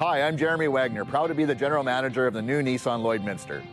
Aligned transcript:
Hi, 0.00 0.22
I'm 0.22 0.36
Jeremy 0.36 0.68
Wagner, 0.68 1.04
proud 1.04 1.26
to 1.26 1.34
be 1.34 1.44
the 1.44 1.56
general 1.56 1.82
manager 1.82 2.28
of 2.28 2.32
the 2.32 2.40
new 2.40 2.62
Nissan 2.62 3.02
Lloydminster. 3.02 3.64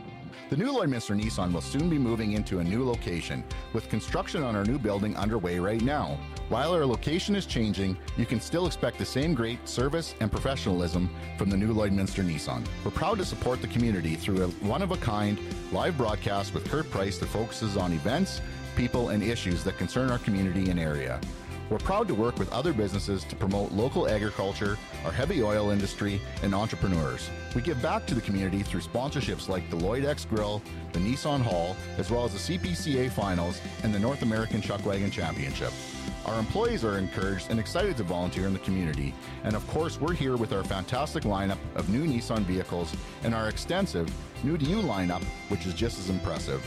The 0.50 0.58
new 0.58 0.72
Lloydminster 0.72 1.16
Nissan 1.16 1.54
will 1.54 1.62
soon 1.62 1.88
be 1.88 2.00
moving 2.00 2.32
into 2.32 2.58
a 2.58 2.64
new 2.64 2.84
location, 2.84 3.44
with 3.74 3.90
construction 3.90 4.42
on 4.42 4.56
our 4.56 4.66
new 4.66 4.80
building 4.80 5.16
underway 5.16 5.60
right 5.60 5.84
now. 5.84 6.18
While 6.50 6.74
our 6.74 6.84
location 6.84 7.36
is 7.36 7.46
changing, 7.46 7.96
you 8.18 8.26
can 8.26 8.42
still 8.42 8.66
expect 8.66 8.98
the 8.98 9.06
same 9.06 9.36
great 9.36 9.70
service 9.70 10.16
and 10.20 10.32
professionalism 10.32 11.12
from 11.38 11.52
the 11.52 11.58
new 11.58 11.76
Lloydminster 11.76 12.26
Nissan. 12.26 12.66
We're 12.84 12.90
proud 12.90 13.20
to 13.20 13.26
support 13.26 13.62
the 13.62 13.68
community 13.68 14.16
through 14.16 14.46
a 14.46 14.48
one 14.66 14.82
of 14.82 14.90
a 14.90 14.98
kind 14.98 15.40
live 15.72 15.96
broadcast 15.96 16.56
with 16.56 16.68
Kurt 16.72 16.90
Price 16.90 17.20
that 17.20 17.28
focuses 17.28 17.78
on 17.78 17.94
events, 17.94 18.42
people, 18.76 19.10
and 19.10 19.22
issues 19.22 19.64
that 19.64 19.78
concern 19.78 20.10
our 20.10 20.18
community 20.18 20.72
and 20.72 20.80
area. 20.80 21.22
We're 21.68 21.80
proud 21.80 22.08
to 22.10 22.14
work 22.14 22.38
with 22.38 22.54
other 22.54 22.74
businesses 22.74 23.24
to 23.24 23.36
promote 23.36 23.72
local 23.72 24.08
agriculture, 24.08 24.78
our 25.04 25.12
heavy 25.12 25.42
oil 25.42 25.72
industry, 25.72 26.22
and 26.44 26.54
entrepreneurs. 26.54 27.28
We 27.56 27.62
give 27.62 27.82
back 27.82 28.06
to 28.06 28.14
the 28.14 28.22
community 28.22 28.62
through 28.62 28.82
sponsorships 28.82 29.50
like 29.50 29.68
the 29.72 29.76
Lloyd 29.76 30.06
X 30.06 30.26
Grill, 30.26 30.62
the 30.94 31.00
Nissan 31.00 31.42
Hall, 31.42 31.76
as 31.98 32.12
well 32.12 32.24
as 32.24 32.34
the 32.34 32.58
CPCA 32.58 33.12
Finals 33.12 33.60
and 33.82 33.92
the 33.92 33.98
North 33.98 34.22
American 34.22 34.62
Chuckwagon 34.62 35.12
Championship. 35.12 35.72
Our 36.28 36.38
employees 36.40 36.86
are 36.86 37.00
encouraged 37.00 37.50
and 37.50 37.60
excited 37.60 37.98
to 37.98 38.04
volunteer 38.04 38.46
in 38.46 38.54
the 38.54 38.60
community, 38.60 39.16
and 39.44 39.56
of 39.56 39.68
course, 39.68 40.00
we're 40.00 40.14
here 40.14 40.38
with 40.38 40.54
our 40.54 40.64
fantastic 40.64 41.24
lineup 41.24 41.58
of 41.76 41.90
new 41.90 42.06
Nissan 42.06 42.42
vehicles 42.42 42.96
and 43.24 43.34
our 43.34 43.50
extensive 43.50 44.08
new 44.44 44.56
to 44.56 44.66
you 44.66 44.78
lineup, 44.78 45.24
which 45.50 45.66
is 45.66 45.74
just 45.74 45.98
as 45.98 46.12
impressive. 46.12 46.64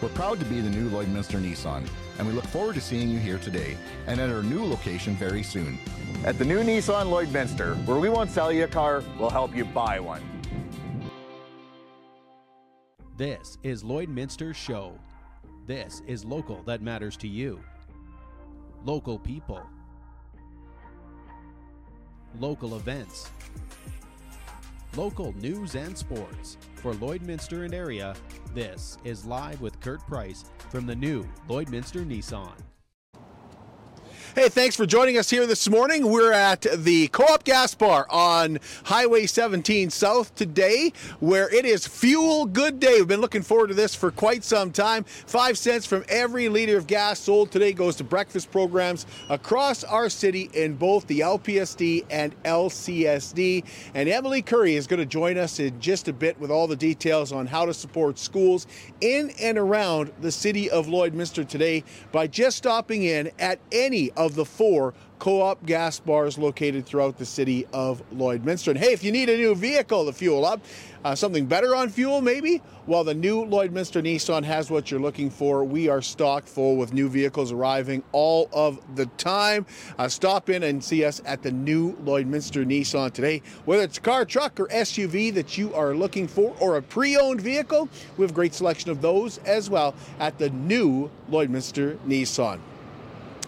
We're 0.00 0.08
proud 0.10 0.38
to 0.38 0.46
be 0.46 0.60
the 0.60 0.70
new 0.70 0.88
Lloydminster 0.88 1.42
Nissan, 1.42 1.86
and 2.20 2.28
we 2.28 2.34
look 2.34 2.44
forward 2.48 2.74
to 2.74 2.82
seeing 2.82 3.08
you 3.08 3.18
here 3.18 3.38
today 3.38 3.78
and 4.06 4.20
at 4.20 4.28
our 4.28 4.42
new 4.42 4.62
location 4.62 5.14
very 5.16 5.42
soon. 5.42 5.78
At 6.22 6.36
the 6.36 6.44
new 6.44 6.58
Nissan 6.58 7.06
Lloydminster, 7.06 7.82
where 7.86 7.98
we 7.98 8.10
won't 8.10 8.30
sell 8.30 8.52
you 8.52 8.64
a 8.64 8.68
car, 8.68 9.02
we'll 9.18 9.30
help 9.30 9.56
you 9.56 9.64
buy 9.64 10.00
one. 10.00 10.20
This 13.16 13.56
is 13.62 13.82
Lloydminster 13.82 14.54
Show. 14.54 14.98
This 15.66 16.02
is 16.06 16.22
local 16.22 16.62
that 16.64 16.82
matters 16.82 17.16
to 17.18 17.26
you. 17.26 17.58
Local 18.84 19.18
people. 19.18 19.62
Local 22.38 22.76
events. 22.76 23.30
Local 24.96 25.32
news 25.36 25.76
and 25.76 25.96
sports. 25.96 26.56
For 26.74 26.94
Lloydminster 26.94 27.64
and 27.64 27.72
area, 27.74 28.14
this 28.54 28.98
is 29.04 29.24
Live 29.24 29.60
with 29.60 29.78
Kurt 29.80 30.04
Price 30.06 30.46
from 30.68 30.84
the 30.84 30.96
new 30.96 31.24
Lloydminster 31.48 32.04
Nissan. 32.04 32.56
Hey, 34.32 34.48
thanks 34.48 34.76
for 34.76 34.86
joining 34.86 35.18
us 35.18 35.28
here 35.28 35.44
this 35.44 35.68
morning. 35.68 36.08
We're 36.08 36.30
at 36.30 36.64
the 36.72 37.08
Co 37.08 37.24
op 37.24 37.42
Gas 37.42 37.74
Bar 37.74 38.06
on 38.08 38.60
Highway 38.84 39.26
17 39.26 39.90
South 39.90 40.32
today, 40.36 40.92
where 41.18 41.52
it 41.52 41.64
is 41.64 41.84
Fuel 41.88 42.46
Good 42.46 42.78
Day. 42.78 42.98
We've 42.98 43.08
been 43.08 43.20
looking 43.20 43.42
forward 43.42 43.68
to 43.68 43.74
this 43.74 43.92
for 43.96 44.12
quite 44.12 44.44
some 44.44 44.70
time. 44.70 45.02
Five 45.02 45.58
cents 45.58 45.84
from 45.84 46.04
every 46.08 46.48
liter 46.48 46.78
of 46.78 46.86
gas 46.86 47.18
sold 47.18 47.50
today 47.50 47.72
goes 47.72 47.96
to 47.96 48.04
breakfast 48.04 48.52
programs 48.52 49.04
across 49.30 49.82
our 49.82 50.08
city 50.08 50.48
in 50.54 50.76
both 50.76 51.08
the 51.08 51.20
LPSD 51.20 52.06
and 52.08 52.40
LCSD. 52.44 53.64
And 53.94 54.08
Emily 54.08 54.42
Curry 54.42 54.76
is 54.76 54.86
going 54.86 55.00
to 55.00 55.06
join 55.06 55.38
us 55.38 55.58
in 55.58 55.80
just 55.80 56.06
a 56.06 56.12
bit 56.12 56.38
with 56.38 56.52
all 56.52 56.68
the 56.68 56.76
details 56.76 57.32
on 57.32 57.48
how 57.48 57.66
to 57.66 57.74
support 57.74 58.16
schools 58.16 58.68
in 59.00 59.30
and 59.40 59.58
around 59.58 60.12
the 60.20 60.30
city 60.30 60.70
of 60.70 60.86
Lloydminster 60.86 61.46
today 61.46 61.82
by 62.12 62.28
just 62.28 62.56
stopping 62.56 63.02
in 63.02 63.32
at 63.40 63.58
any 63.72 64.12
of 64.20 64.34
the 64.34 64.44
four 64.44 64.92
co-op 65.18 65.64
gas 65.64 65.98
bars 65.98 66.36
located 66.38 66.84
throughout 66.84 67.16
the 67.16 67.24
city 67.24 67.66
of 67.72 68.02
Lloydminster. 68.10 68.68
And 68.68 68.78
hey, 68.78 68.92
if 68.92 69.02
you 69.02 69.12
need 69.12 69.28
a 69.28 69.36
new 69.36 69.54
vehicle 69.54 70.04
to 70.06 70.12
fuel 70.12 70.44
up, 70.44 70.62
uh, 71.04 71.14
something 71.14 71.46
better 71.46 71.74
on 71.74 71.88
fuel 71.88 72.20
maybe, 72.20 72.60
well, 72.86 73.04
the 73.04 73.14
new 73.14 73.44
Lloydminster 73.46 74.02
Nissan 74.02 74.44
has 74.44 74.70
what 74.70 74.90
you're 74.90 75.00
looking 75.00 75.30
for. 75.30 75.64
We 75.64 75.88
are 75.88 76.02
stock 76.02 76.44
full 76.46 76.76
with 76.76 76.92
new 76.92 77.08
vehicles 77.08 77.52
arriving 77.52 78.02
all 78.12 78.50
of 78.52 78.78
the 78.96 79.06
time. 79.16 79.64
Uh, 79.98 80.08
stop 80.08 80.50
in 80.50 80.62
and 80.62 80.82
see 80.84 81.04
us 81.04 81.22
at 81.24 81.42
the 81.42 81.52
new 81.52 81.94
Lloydminster 82.04 82.66
Nissan 82.66 83.12
today. 83.12 83.40
Whether 83.64 83.84
it's 83.84 83.98
a 83.98 84.02
car, 84.02 84.26
truck, 84.26 84.60
or 84.60 84.66
SUV 84.68 85.32
that 85.34 85.56
you 85.56 85.72
are 85.74 85.94
looking 85.94 86.28
for, 86.28 86.54
or 86.60 86.76
a 86.76 86.82
pre-owned 86.82 87.40
vehicle, 87.40 87.88
we 88.18 88.22
have 88.22 88.32
a 88.32 88.34
great 88.34 88.52
selection 88.52 88.90
of 88.90 89.00
those 89.00 89.38
as 89.38 89.70
well 89.70 89.94
at 90.18 90.38
the 90.38 90.50
new 90.50 91.10
Lloydminster 91.30 91.96
Nissan 92.06 92.60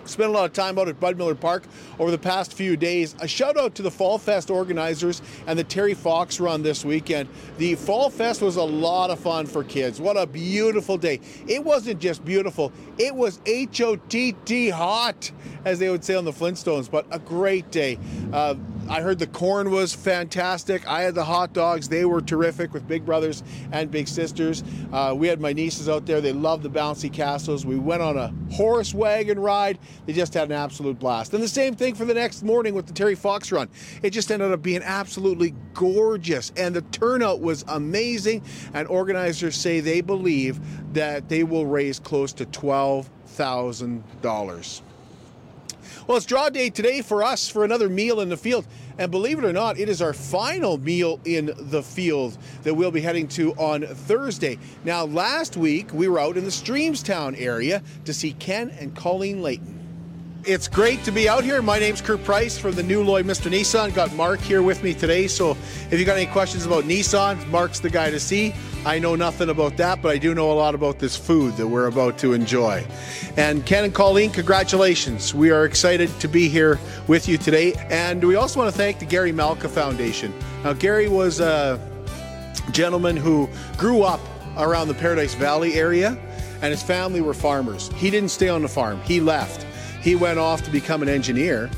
spent 0.05 0.31
a 0.31 0.33
lot 0.33 0.45
of 0.45 0.53
time 0.53 0.79
out 0.79 0.89
at 0.89 0.99
Bud 1.01 1.17
Miller 1.17 1.35
Park 1.35 1.65
over 1.99 2.11
the 2.11 2.19
past 2.19 2.53
few 2.55 2.77
days. 2.77 3.15
A 3.21 3.29
shout 3.29 3.57
out 3.57 3.75
to 3.77 3.83
the 3.83 3.91
Fall 3.91 4.19
Fest 4.19 4.51
organizers 4.51 5.23
and 5.47 5.59
the 5.59 5.65
Terry 5.65 5.95
Fox 5.95 6.41
run 6.41 6.63
this 6.63 6.85
weekend. 6.85 7.29
The 7.59 7.75
Fall 7.75 8.11
Fest 8.11 8.43
was 8.43 8.57
a 8.57 8.62
lot 8.62 9.11
of 9.11 9.19
fun 9.21 9.47
for 9.47 9.65
kids. 9.65 10.01
What 10.01 10.17
a 10.17 10.27
beautiful 10.27 10.97
day. 10.99 11.21
It 11.47 11.65
wasn't 11.65 12.01
just 12.01 12.25
beautiful, 12.25 12.73
it 12.99 13.15
was 13.15 13.41
H 13.47 13.81
O 13.81 13.97
T 13.97 14.33
T 14.45 14.69
hot, 14.69 15.31
as 15.65 15.79
they 15.79 15.89
would 15.89 16.05
say 16.05 16.15
on 16.15 16.25
the 16.25 16.33
Flintstones, 16.33 16.91
but 16.91 17.07
a 17.11 17.19
great 17.19 17.71
day. 17.71 17.99
Uh, 18.33 18.55
I 18.88 19.00
heard 19.00 19.19
the 19.19 19.26
corn 19.26 19.70
was 19.70 19.94
fantastic. 19.94 20.87
I 20.87 21.03
had 21.03 21.15
the 21.15 21.25
hot 21.25 21.53
dogs. 21.53 21.88
They 21.88 22.04
were 22.04 22.20
terrific 22.20 22.75
with 22.75 22.87
big 22.87 23.06
brothers 23.06 23.43
and 23.70 23.91
big 23.91 24.09
sisters. 24.09 24.62
Uh, 24.93 25.15
we 25.16 25.28
had 25.28 25.41
my 25.41 25.53
nieces 25.53 25.88
out 25.88 26.04
there. 26.04 26.20
They 26.20 26.32
loved 26.32 26.62
the 26.62 26.69
bouncy 26.69 27.12
castles. 27.12 27.65
We 27.65 27.76
went 27.76 28.03
on 28.03 28.19
a 28.19 28.34
horse 28.53 28.93
wagon 28.93 29.38
ride. 29.38 29.78
They 30.06 30.12
just 30.12 30.34
had 30.34 30.50
an 30.50 30.53
absolute 30.53 30.98
blast. 30.98 31.32
And 31.32 31.43
the 31.43 31.48
same 31.48 31.75
thing 31.75 31.94
for 31.94 32.04
the 32.04 32.15
next 32.15 32.43
morning 32.43 32.75
with 32.75 32.87
the 32.87 32.93
Terry 32.93 33.15
Fox 33.15 33.50
run. 33.53 33.69
It 34.03 34.10
just 34.10 34.31
ended 34.31 34.53
up 34.53 34.60
being 34.62 34.82
absolutely 34.82 35.54
gorgeous. 35.75 36.53
And 36.56 36.76
the 36.76 36.82
turnout 36.82 37.41
was 37.41 37.64
amazing. 37.69 38.43
And 38.75 38.87
organizers 38.88 39.56
say 39.56 39.81
they 39.81 40.00
believe 40.00 40.60
that 40.93 41.28
they 41.28 41.44
will 41.44 41.66
raise 41.66 41.99
close 41.99 42.32
to 42.34 42.44
$12,000. 42.47 44.82
Well, 46.06 46.16
it's 46.16 46.26
draw 46.26 46.48
day 46.48 46.70
today 46.70 47.03
for 47.03 47.22
us 47.22 47.48
for 47.48 47.65
another 47.65 47.88
meal 47.88 48.20
in 48.20 48.28
the 48.28 48.37
field. 48.37 48.66
And 48.98 49.10
believe 49.10 49.38
it 49.38 49.44
or 49.44 49.53
not, 49.53 49.78
it 49.78 49.88
is 49.88 50.03
our 50.03 50.12
final 50.12 50.78
meal 50.78 51.20
in 51.25 51.53
the 51.56 51.82
field 51.82 52.37
that 52.62 52.75
we'll 52.75 52.91
be 52.91 53.00
heading 53.00 53.28
to 53.28 53.53
on 53.54 53.82
Thursday. 53.82 54.59
Now, 54.84 55.04
last 55.04 55.56
week 55.56 55.93
we 55.93 56.09
were 56.09 56.19
out 56.19 56.37
in 56.37 56.44
the 56.44 56.50
Streamstown 56.50 57.41
area 57.41 57.82
to 58.04 58.12
see 58.12 58.32
Ken 58.34 58.70
and 58.70 58.94
Colleen 58.94 59.43
Layton. 59.43 59.81
It's 60.45 60.67
great 60.67 61.05
to 61.05 61.13
be 61.13 61.29
out 61.29 61.45
here. 61.45 61.63
My 61.63 61.79
name's 61.79 62.01
Kurt 62.01 62.25
Price 62.25 62.59
from 62.59 62.73
the 62.73 62.83
new 62.83 63.05
Lloydminster 63.05 63.49
Nissan. 63.49 63.95
Got 63.95 64.13
Mark 64.15 64.41
here 64.41 64.61
with 64.61 64.83
me 64.83 64.93
today. 64.93 65.29
So 65.29 65.53
if 65.89 66.01
you 66.01 66.05
got 66.05 66.17
any 66.17 66.27
questions 66.27 66.67
about 66.67 66.83
Nissan, 66.83 67.47
Mark's 67.47 67.79
the 67.79 67.89
guy 67.89 68.11
to 68.11 68.19
see. 68.19 68.53
I 68.85 68.99
know 68.99 69.15
nothing 69.15 69.51
about 69.51 69.77
that, 69.77 70.03
but 70.03 70.11
I 70.11 70.19
do 70.19 70.35
know 70.35 70.51
a 70.51 70.55
lot 70.55 70.75
about 70.75 70.99
this 70.99 71.17
food 71.17 71.57
that 71.59 71.69
we're 71.69 71.87
about 71.87 72.19
to 72.19 72.33
enjoy. 72.33 72.85
And 73.37 73.65
Ken 73.65 73.85
and 73.85 73.95
Colleen, 73.95 74.33
congratulations. 74.33 75.33
We 75.33 75.53
are 75.53 75.65
excited 75.65 76.11
to 76.19 76.27
be 76.27 76.49
here 76.49 76.81
with 77.07 77.29
you 77.29 77.39
today. 77.39 77.75
And 77.89 78.25
we 78.25 78.35
also 78.35 78.59
want 78.59 78.73
to 78.73 78.77
thank 78.77 78.99
the 78.99 79.07
Gary 79.07 79.31
Malka 79.31 79.69
Foundation. 79.69 80.35
Now, 80.65 80.73
Gary 80.73 81.06
was 81.06 81.38
a 81.38 81.79
gentleman 82.73 83.17
who 83.17 83.49
grew 83.77 84.03
up 84.03 84.21
around 84.56 84.88
the 84.88 84.95
Paradise 84.95 85.35
Valley 85.35 85.75
area, 85.75 86.19
and 86.62 86.73
his 86.73 86.83
family 86.83 87.21
were 87.21 87.33
farmers. 87.33 87.91
He 87.95 88.11
didn't 88.11 88.31
stay 88.31 88.49
on 88.49 88.62
the 88.62 88.69
farm, 88.69 89.00
he 89.03 89.21
left. 89.21 89.67
He 90.02 90.14
went 90.14 90.38
off 90.38 90.62
to 90.62 90.70
become 90.70 91.02
an 91.02 91.08
engineer, 91.08 91.70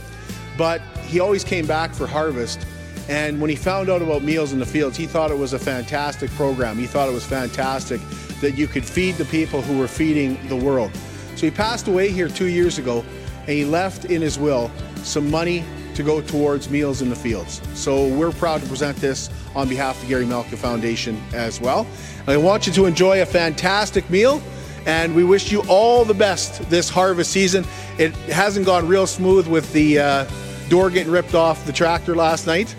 but 0.56 0.80
he 1.06 1.20
always 1.20 1.44
came 1.44 1.66
back 1.66 1.94
for 1.94 2.06
harvest. 2.06 2.66
And 3.08 3.38
when 3.40 3.50
he 3.50 3.56
found 3.56 3.90
out 3.90 4.00
about 4.00 4.22
Meals 4.22 4.52
in 4.52 4.58
the 4.58 4.66
Fields, 4.66 4.96
he 4.96 5.06
thought 5.06 5.30
it 5.30 5.36
was 5.36 5.52
a 5.52 5.58
fantastic 5.58 6.30
program. 6.30 6.78
He 6.78 6.86
thought 6.86 7.08
it 7.08 7.12
was 7.12 7.26
fantastic 7.26 8.00
that 8.40 8.52
you 8.52 8.66
could 8.66 8.84
feed 8.84 9.16
the 9.16 9.26
people 9.26 9.60
who 9.60 9.78
were 9.78 9.88
feeding 9.88 10.38
the 10.48 10.56
world. 10.56 10.90
So 11.36 11.46
he 11.46 11.50
passed 11.50 11.86
away 11.86 12.10
here 12.10 12.28
two 12.28 12.46
years 12.46 12.78
ago, 12.78 13.04
and 13.40 13.50
he 13.50 13.66
left 13.66 14.06
in 14.06 14.22
his 14.22 14.38
will 14.38 14.70
some 15.02 15.30
money 15.30 15.64
to 15.94 16.02
go 16.02 16.20
towards 16.22 16.70
Meals 16.70 17.02
in 17.02 17.10
the 17.10 17.16
Fields. 17.16 17.60
So 17.74 18.08
we're 18.08 18.32
proud 18.32 18.62
to 18.62 18.66
present 18.66 18.96
this 18.96 19.28
on 19.54 19.68
behalf 19.68 19.96
of 19.96 20.02
the 20.02 20.08
Gary 20.08 20.26
Malka 20.26 20.56
Foundation 20.56 21.22
as 21.34 21.60
well. 21.60 21.86
I 22.26 22.36
want 22.38 22.66
you 22.66 22.72
to 22.72 22.86
enjoy 22.86 23.22
a 23.22 23.26
fantastic 23.26 24.08
meal 24.08 24.42
and 24.86 25.14
we 25.14 25.24
wish 25.24 25.50
you 25.50 25.62
all 25.68 26.04
the 26.04 26.14
best 26.14 26.68
this 26.70 26.88
harvest 26.88 27.30
season. 27.30 27.64
It 27.98 28.14
hasn't 28.28 28.66
gone 28.66 28.86
real 28.86 29.06
smooth 29.06 29.46
with 29.46 29.72
the 29.72 29.98
uh, 29.98 30.26
door 30.68 30.90
getting 30.90 31.12
ripped 31.12 31.34
off 31.34 31.64
the 31.66 31.72
tractor 31.72 32.14
last 32.14 32.46
night, 32.46 32.74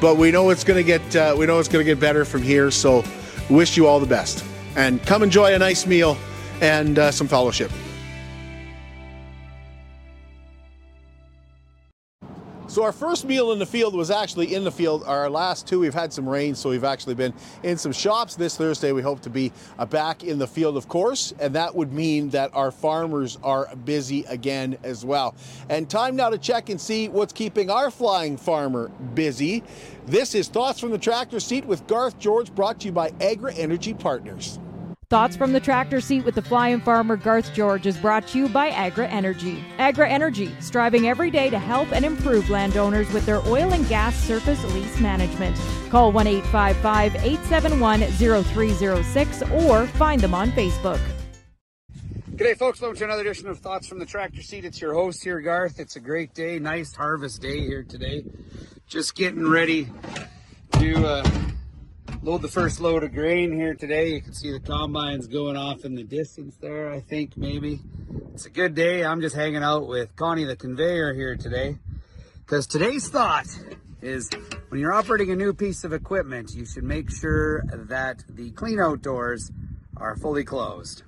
but 0.00 0.16
we 0.16 0.30
know 0.30 0.50
it's 0.50 0.64
going 0.64 0.76
to 0.76 0.84
get 0.84 1.16
uh, 1.16 1.34
we 1.38 1.46
know 1.46 1.58
it's 1.58 1.68
going 1.68 1.84
to 1.84 1.90
get 1.90 2.00
better 2.00 2.24
from 2.24 2.42
here. 2.42 2.70
So, 2.70 3.04
wish 3.50 3.76
you 3.76 3.86
all 3.86 4.00
the 4.00 4.06
best, 4.06 4.44
and 4.76 5.02
come 5.04 5.22
enjoy 5.22 5.54
a 5.54 5.58
nice 5.58 5.86
meal 5.86 6.16
and 6.60 6.98
uh, 6.98 7.10
some 7.10 7.28
fellowship. 7.28 7.70
So 12.78 12.84
our 12.84 12.92
first 12.92 13.24
meal 13.24 13.50
in 13.50 13.58
the 13.58 13.66
field 13.66 13.92
was 13.96 14.08
actually 14.08 14.54
in 14.54 14.62
the 14.62 14.70
field. 14.70 15.02
Our 15.04 15.28
last 15.28 15.66
two, 15.66 15.80
we've 15.80 15.92
had 15.92 16.12
some 16.12 16.28
rain, 16.28 16.54
so 16.54 16.70
we've 16.70 16.84
actually 16.84 17.16
been 17.16 17.34
in 17.64 17.76
some 17.76 17.90
shops. 17.90 18.36
This 18.36 18.56
Thursday, 18.56 18.92
we 18.92 19.02
hope 19.02 19.20
to 19.22 19.30
be 19.30 19.50
uh, 19.80 19.84
back 19.84 20.22
in 20.22 20.38
the 20.38 20.46
field, 20.46 20.76
of 20.76 20.86
course, 20.86 21.34
and 21.40 21.52
that 21.56 21.74
would 21.74 21.92
mean 21.92 22.30
that 22.30 22.52
our 22.54 22.70
farmers 22.70 23.36
are 23.42 23.74
busy 23.84 24.22
again 24.26 24.78
as 24.84 25.04
well. 25.04 25.34
And 25.68 25.90
time 25.90 26.14
now 26.14 26.30
to 26.30 26.38
check 26.38 26.68
and 26.68 26.80
see 26.80 27.08
what's 27.08 27.32
keeping 27.32 27.68
our 27.68 27.90
flying 27.90 28.36
farmer 28.36 28.90
busy. 29.12 29.64
This 30.06 30.36
is 30.36 30.46
Thoughts 30.46 30.78
from 30.78 30.92
the 30.92 30.98
Tractor 30.98 31.40
Seat 31.40 31.64
with 31.64 31.84
Garth 31.88 32.16
George, 32.20 32.54
brought 32.54 32.78
to 32.78 32.86
you 32.86 32.92
by 32.92 33.12
Agra 33.20 33.52
Energy 33.54 33.92
Partners. 33.92 34.60
Thoughts 35.10 35.38
from 35.38 35.54
the 35.54 35.60
tractor 35.60 36.02
seat 36.02 36.26
with 36.26 36.34
the 36.34 36.42
flying 36.42 36.82
farmer 36.82 37.16
Garth 37.16 37.54
George 37.54 37.86
is 37.86 37.96
brought 37.96 38.28
to 38.28 38.36
you 38.36 38.46
by 38.46 38.68
Agra 38.68 39.08
Energy. 39.08 39.64
Agra 39.78 40.06
Energy, 40.06 40.54
striving 40.60 41.08
every 41.08 41.30
day 41.30 41.48
to 41.48 41.58
help 41.58 41.90
and 41.92 42.04
improve 42.04 42.50
landowners 42.50 43.10
with 43.10 43.24
their 43.24 43.40
oil 43.48 43.72
and 43.72 43.88
gas 43.88 44.14
surface 44.14 44.62
lease 44.74 45.00
management. 45.00 45.56
Call 45.88 46.12
1 46.12 46.26
855 46.26 47.14
871 47.24 48.00
0306 48.02 49.42
or 49.50 49.86
find 49.86 50.20
them 50.20 50.34
on 50.34 50.50
Facebook. 50.50 51.00
G'day, 52.32 52.54
folks. 52.58 52.78
Welcome 52.82 52.98
to 52.98 53.04
another 53.04 53.22
edition 53.22 53.48
of 53.48 53.60
Thoughts 53.60 53.88
from 53.88 54.00
the 54.00 54.06
Tractor 54.06 54.42
Seat. 54.42 54.66
It's 54.66 54.78
your 54.78 54.92
host 54.92 55.24
here, 55.24 55.40
Garth. 55.40 55.80
It's 55.80 55.96
a 55.96 56.00
great 56.00 56.34
day, 56.34 56.58
nice 56.58 56.94
harvest 56.94 57.40
day 57.40 57.60
here 57.60 57.82
today. 57.82 58.26
Just 58.86 59.14
getting 59.14 59.48
ready 59.48 59.88
to 60.72 61.06
uh, 61.06 61.30
load 62.28 62.42
the 62.42 62.48
first 62.48 62.78
load 62.78 63.02
of 63.02 63.14
grain 63.14 63.50
here 63.50 63.72
today. 63.72 64.12
You 64.12 64.20
can 64.20 64.34
see 64.34 64.52
the 64.52 64.60
combines 64.60 65.26
going 65.26 65.56
off 65.56 65.86
in 65.86 65.94
the 65.94 66.02
distance 66.02 66.56
there, 66.56 66.90
I 66.90 67.00
think 67.00 67.38
maybe. 67.38 67.80
It's 68.34 68.44
a 68.44 68.50
good 68.50 68.74
day. 68.74 69.02
I'm 69.02 69.22
just 69.22 69.34
hanging 69.34 69.62
out 69.62 69.88
with 69.88 70.14
Connie 70.14 70.44
the 70.44 70.54
conveyor 70.54 71.14
here 71.14 71.36
today. 71.36 71.78
Because 72.44 72.66
today's 72.66 73.08
thought 73.08 73.46
is 74.02 74.28
when 74.68 74.78
you're 74.78 74.92
operating 74.92 75.30
a 75.30 75.36
new 75.36 75.54
piece 75.54 75.84
of 75.84 75.94
equipment, 75.94 76.54
you 76.54 76.66
should 76.66 76.84
make 76.84 77.10
sure 77.10 77.62
that 77.72 78.22
the 78.28 78.50
clean 78.50 78.78
out 78.78 79.00
doors 79.00 79.50
are 79.96 80.14
fully 80.14 80.44
closed. 80.44 81.04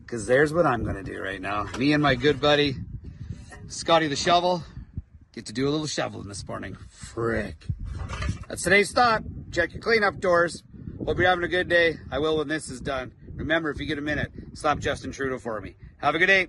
Because 0.00 0.26
there's 0.26 0.52
what 0.52 0.66
I'm 0.66 0.82
going 0.82 0.96
to 0.96 1.04
do 1.04 1.22
right 1.22 1.40
now. 1.40 1.68
Me 1.78 1.92
and 1.92 2.02
my 2.02 2.16
good 2.16 2.40
buddy, 2.40 2.74
Scotty 3.68 4.08
the 4.08 4.16
Shovel, 4.16 4.64
Get 5.32 5.46
to 5.46 5.52
do 5.54 5.66
a 5.66 5.70
little 5.70 5.86
shoveling 5.86 6.28
this 6.28 6.46
morning. 6.46 6.76
Frick. 6.90 7.66
That's 8.48 8.62
today's 8.62 8.92
thought. 8.92 9.22
Check 9.50 9.72
your 9.72 9.80
cleanup 9.80 10.20
doors. 10.20 10.62
Hope 11.06 11.16
you're 11.16 11.26
having 11.26 11.42
a 11.42 11.48
good 11.48 11.70
day. 11.70 11.96
I 12.10 12.18
will 12.18 12.36
when 12.36 12.48
this 12.48 12.68
is 12.68 12.82
done. 12.82 13.12
Remember, 13.34 13.70
if 13.70 13.80
you 13.80 13.86
get 13.86 13.96
a 13.96 14.02
minute, 14.02 14.30
slap 14.52 14.78
Justin 14.78 15.10
Trudeau 15.10 15.38
for 15.38 15.58
me. 15.62 15.74
Have 15.96 16.14
a 16.14 16.18
good 16.18 16.26
day. 16.26 16.48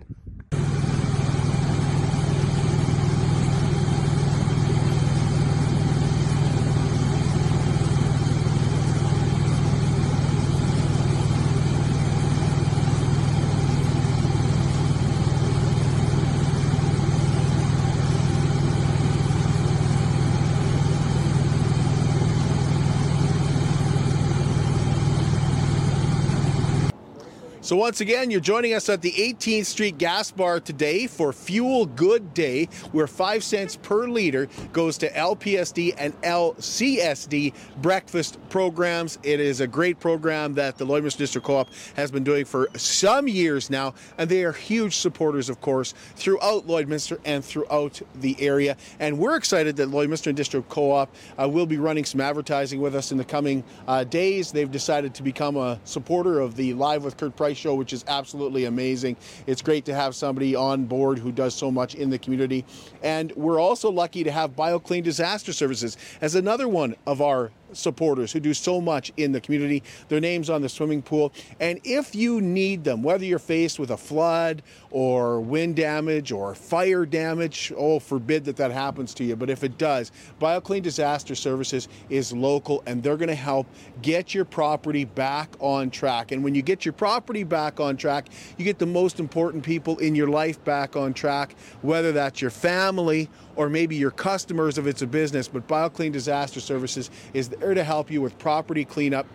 So, 27.73 27.77
once 27.77 28.01
again, 28.01 28.29
you're 28.29 28.39
joining 28.39 28.75
us 28.75 28.87
at 28.87 29.01
the 29.01 29.11
18th 29.13 29.65
Street 29.65 29.97
Gas 29.97 30.29
Bar 30.29 30.59
today 30.59 31.07
for 31.07 31.33
Fuel 31.33 31.87
Good 31.87 32.35
Day, 32.35 32.65
where 32.91 33.07
5 33.07 33.43
cents 33.43 33.77
per 33.77 34.07
liter 34.07 34.47
goes 34.73 34.95
to 34.99 35.09
LPSD 35.09 35.95
and 35.97 36.13
LCSD 36.21 37.51
breakfast 37.81 38.37
programs. 38.49 39.17
It 39.23 39.39
is 39.39 39.59
a 39.59 39.65
great 39.65 39.99
program 39.99 40.53
that 40.53 40.77
the 40.77 40.85
Lloydminster 40.85 41.17
District 41.17 41.47
Co 41.47 41.55
op 41.55 41.69
has 41.95 42.11
been 42.11 42.23
doing 42.23 42.45
for 42.45 42.69
some 42.75 43.27
years 43.27 43.71
now, 43.71 43.95
and 44.19 44.29
they 44.29 44.43
are 44.43 44.51
huge 44.51 44.97
supporters, 44.97 45.49
of 45.49 45.59
course, 45.59 45.95
throughout 46.15 46.67
Lloydminster 46.67 47.17
and 47.25 47.43
throughout 47.43 47.99
the 48.13 48.39
area. 48.39 48.77
And 48.99 49.17
we're 49.17 49.35
excited 49.35 49.77
that 49.77 49.89
Lloydminster 49.89 50.35
District 50.35 50.69
Co 50.69 50.91
op 50.91 51.15
uh, 51.41 51.49
will 51.49 51.65
be 51.65 51.77
running 51.77 52.05
some 52.05 52.21
advertising 52.21 52.81
with 52.81 52.93
us 52.93 53.11
in 53.11 53.17
the 53.17 53.25
coming 53.25 53.63
uh, 53.87 54.03
days. 54.03 54.51
They've 54.51 54.69
decided 54.69 55.15
to 55.15 55.23
become 55.23 55.57
a 55.57 55.79
supporter 55.85 56.39
of 56.39 56.55
the 56.55 56.75
Live 56.75 57.03
with 57.03 57.17
Kurt 57.17 57.35
Price 57.35 57.62
show, 57.63 57.75
which 57.75 57.93
is 57.93 58.03
absolutely 58.07 58.65
amazing. 58.65 59.15
It's 59.47 59.61
great 59.61 59.85
to 59.85 59.95
have 59.95 60.15
somebody 60.15 60.53
on 60.55 60.83
board 60.85 61.17
who 61.17 61.31
does 61.31 61.55
so 61.55 61.71
much 61.71 61.95
in 61.95 62.09
the 62.09 62.19
community. 62.19 62.65
And 63.01 63.31
we're 63.35 63.59
also 63.59 63.89
lucky 63.89 64.23
to 64.25 64.31
have 64.31 64.55
BioClean 64.55 65.03
Disaster 65.03 65.53
Services 65.53 65.97
as 66.21 66.35
another 66.35 66.67
one 66.67 66.95
of 67.07 67.21
our 67.21 67.51
supporters 67.73 68.31
who 68.31 68.39
do 68.39 68.53
so 68.53 68.79
much 68.79 69.11
in 69.17 69.31
the 69.31 69.41
community. 69.41 69.83
Their 70.09 70.19
names 70.19 70.49
on 70.49 70.61
the 70.61 70.69
swimming 70.69 71.01
pool. 71.01 71.33
And 71.59 71.79
if 71.83 72.15
you 72.15 72.41
need 72.41 72.83
them, 72.83 73.03
whether 73.03 73.25
you're 73.25 73.39
faced 73.39 73.79
with 73.79 73.91
a 73.91 73.97
flood 73.97 74.63
or 74.91 75.41
wind 75.41 75.75
damage 75.75 76.31
or 76.31 76.55
fire 76.55 77.05
damage, 77.05 77.71
oh, 77.75 77.99
forbid 77.99 78.45
that 78.45 78.57
that 78.57 78.71
happens 78.71 79.13
to 79.15 79.23
you. 79.23 79.35
But 79.35 79.49
if 79.49 79.63
it 79.63 79.77
does, 79.77 80.11
BioClean 80.39 80.81
Disaster 80.81 81.35
Services 81.35 81.87
is 82.09 82.33
local 82.33 82.83
and 82.85 83.01
they're 83.01 83.17
going 83.17 83.29
to 83.29 83.35
help 83.35 83.67
get 84.01 84.33
your 84.33 84.45
property 84.45 85.05
back 85.05 85.55
on 85.59 85.89
track. 85.89 86.31
And 86.31 86.43
when 86.43 86.55
you 86.55 86.61
get 86.61 86.85
your 86.85 86.93
property 86.93 87.43
back 87.43 87.79
on 87.79 87.97
track, 87.97 88.27
you 88.57 88.65
get 88.65 88.79
the 88.79 88.85
most 88.85 89.19
important 89.19 89.63
people 89.63 89.97
in 89.97 90.15
your 90.15 90.27
life 90.27 90.63
back 90.63 90.95
on 90.95 91.13
track, 91.13 91.55
whether 91.81 92.11
that's 92.11 92.41
your 92.41 92.51
family 92.51 93.29
or 93.55 93.69
maybe 93.69 93.95
your 93.95 94.11
customers 94.11 94.77
if 94.77 94.87
it's 94.87 95.01
a 95.01 95.07
business. 95.07 95.47
But 95.47 95.67
BioClean 95.67 96.11
Disaster 96.11 96.59
Services 96.59 97.09
is 97.33 97.49
there 97.63 97.73
to 97.73 97.83
help 97.83 98.11
you 98.11 98.21
with 98.21 98.37
property 98.39 98.83
cleanup 98.83 99.25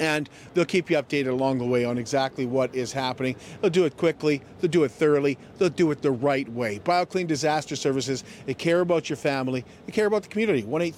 and 0.00 0.28
they'll 0.54 0.64
keep 0.64 0.90
you 0.90 0.96
updated 0.96 1.28
along 1.28 1.58
the 1.58 1.64
way 1.64 1.84
on 1.84 1.98
exactly 1.98 2.46
what 2.46 2.74
is 2.74 2.92
happening. 2.92 3.36
They'll 3.60 3.70
do 3.70 3.84
it 3.84 3.96
quickly, 3.96 4.42
they'll 4.60 4.70
do 4.70 4.84
it 4.84 4.90
thoroughly, 4.90 5.38
they'll 5.58 5.68
do 5.68 5.90
it 5.90 6.02
the 6.02 6.10
right 6.10 6.48
way. 6.48 6.80
BioClean 6.80 7.26
Disaster 7.26 7.76
Services, 7.76 8.24
they 8.46 8.54
care 8.54 8.80
about 8.80 9.08
your 9.08 9.16
family, 9.16 9.64
they 9.86 9.92
care 9.92 10.06
about 10.06 10.22
the 10.22 10.28
community. 10.28 10.62
1 10.64 10.92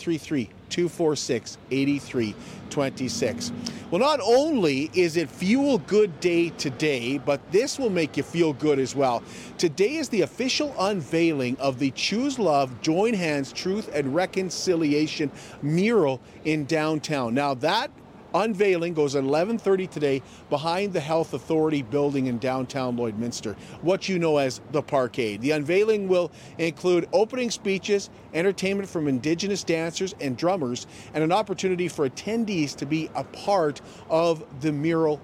246 0.69 1.59
8326. 1.71 3.53
Well, 3.91 4.01
not 4.01 4.21
only 4.23 4.91
is 4.93 5.17
it 5.17 5.31
Fuel 5.31 5.79
Good 5.79 6.21
Day 6.21 6.51
today, 6.51 7.19
but 7.19 7.41
this 7.51 7.79
will 7.79 7.91
make 7.91 8.17
you 8.17 8.23
feel 8.23 8.53
good 8.53 8.79
as 8.79 8.95
well. 8.95 9.23
Today 9.57 9.97
is 9.97 10.09
the 10.11 10.23
official 10.23 10.75
unveiling 10.79 11.57
of 11.59 11.79
the 11.79 11.91
Choose 11.93 12.39
Love, 12.39 12.81
Join 12.83 13.15
Hands, 13.15 13.51
Truth 13.53 13.91
and 13.95 14.15
Reconciliation 14.15 15.31
mural 15.63 16.21
in 16.45 16.67
downtown. 16.67 17.35
Now, 17.35 17.55
that 17.55 17.91
unveiling 18.35 18.95
goes 18.95 19.15
at 19.15 19.25
11:30 19.25 19.91
today 19.91 20.23
behind 20.51 20.93
the 20.93 21.01
Health 21.01 21.35
Authority 21.35 21.83
building 21.83 22.27
in 22.27 22.39
downtown 22.39 22.97
Lloydminster, 22.97 23.57
what 23.83 24.09
you 24.09 24.19
know 24.19 24.39
as 24.39 24.61
the 24.73 24.83
Parkade. 24.83 25.41
The 25.41 25.53
unveiling 25.53 26.09
will 26.09 26.31
include 26.59 27.09
opening 27.13 27.51
speeches, 27.51 28.11
entertainment 28.35 28.89
from 28.89 29.09
indigenous 29.09 29.65
dancers 29.65 30.15
and 30.21 30.37
drummers, 30.37 30.87
and 31.15 31.25
an 31.25 31.33
opportunity 31.33 31.89
for 31.89 32.09
attendees 32.09 32.75
to 32.77 32.87
be 32.87 33.11
a 33.15 33.25
part 33.25 33.81
of 34.09 34.45
the 34.61 34.73
mural 34.73 35.21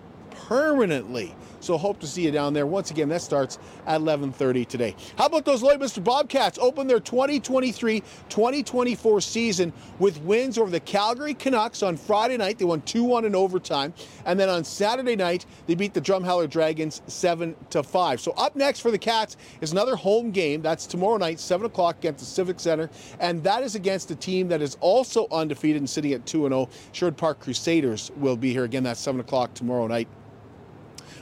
permanently. 0.46 1.34
So 1.64 1.78
hope 1.78 1.98
to 2.00 2.06
see 2.06 2.22
you 2.22 2.30
down 2.30 2.52
there. 2.52 2.66
Once 2.66 2.90
again, 2.90 3.08
that 3.08 3.22
starts 3.22 3.58
at 3.86 3.98
11:30 4.00 4.66
today. 4.66 4.94
How 5.16 5.24
about 5.26 5.44
those 5.46 5.62
Lloydminster 5.62 6.04
Bobcats 6.04 6.58
open 6.58 6.86
their 6.86 7.00
2023-2024 7.00 9.22
season 9.22 9.72
with 9.98 10.20
wins 10.22 10.58
over 10.58 10.70
the 10.70 10.80
Calgary 10.80 11.32
Canucks 11.32 11.82
on 11.82 11.96
Friday 11.96 12.36
night. 12.36 12.58
They 12.58 12.66
won 12.66 12.82
2-1 12.82 13.24
in 13.24 13.34
overtime, 13.34 13.94
and 14.26 14.38
then 14.38 14.50
on 14.50 14.62
Saturday 14.64 15.16
night 15.16 15.46
they 15.66 15.74
beat 15.74 15.94
the 15.94 16.02
Drumheller 16.02 16.50
Dragons 16.50 17.00
7 17.06 17.56
to 17.70 17.82
5. 17.82 18.20
So 18.20 18.32
up 18.32 18.56
next 18.56 18.80
for 18.80 18.90
the 18.90 18.98
Cats 18.98 19.38
is 19.62 19.72
another 19.72 19.96
home 19.96 20.32
game. 20.32 20.60
That's 20.60 20.86
tomorrow 20.86 21.16
night, 21.16 21.40
7 21.40 21.64
o'clock 21.64 21.96
against 21.98 22.20
the 22.20 22.26
Civic 22.26 22.60
Center, 22.60 22.90
and 23.20 23.42
that 23.42 23.62
is 23.62 23.74
against 23.74 24.10
a 24.10 24.16
team 24.16 24.48
that 24.48 24.60
is 24.60 24.76
also 24.80 25.26
undefeated 25.30 25.80
and 25.80 25.88
sitting 25.88 26.12
at 26.12 26.26
2 26.26 26.42
0. 26.42 26.68
Sherwood 26.92 27.16
Park 27.16 27.40
Crusaders 27.40 28.10
will 28.18 28.36
be 28.36 28.52
here 28.52 28.64
again. 28.64 28.82
That's 28.82 29.00
7 29.00 29.18
o'clock 29.20 29.54
tomorrow 29.54 29.86
night. 29.86 30.08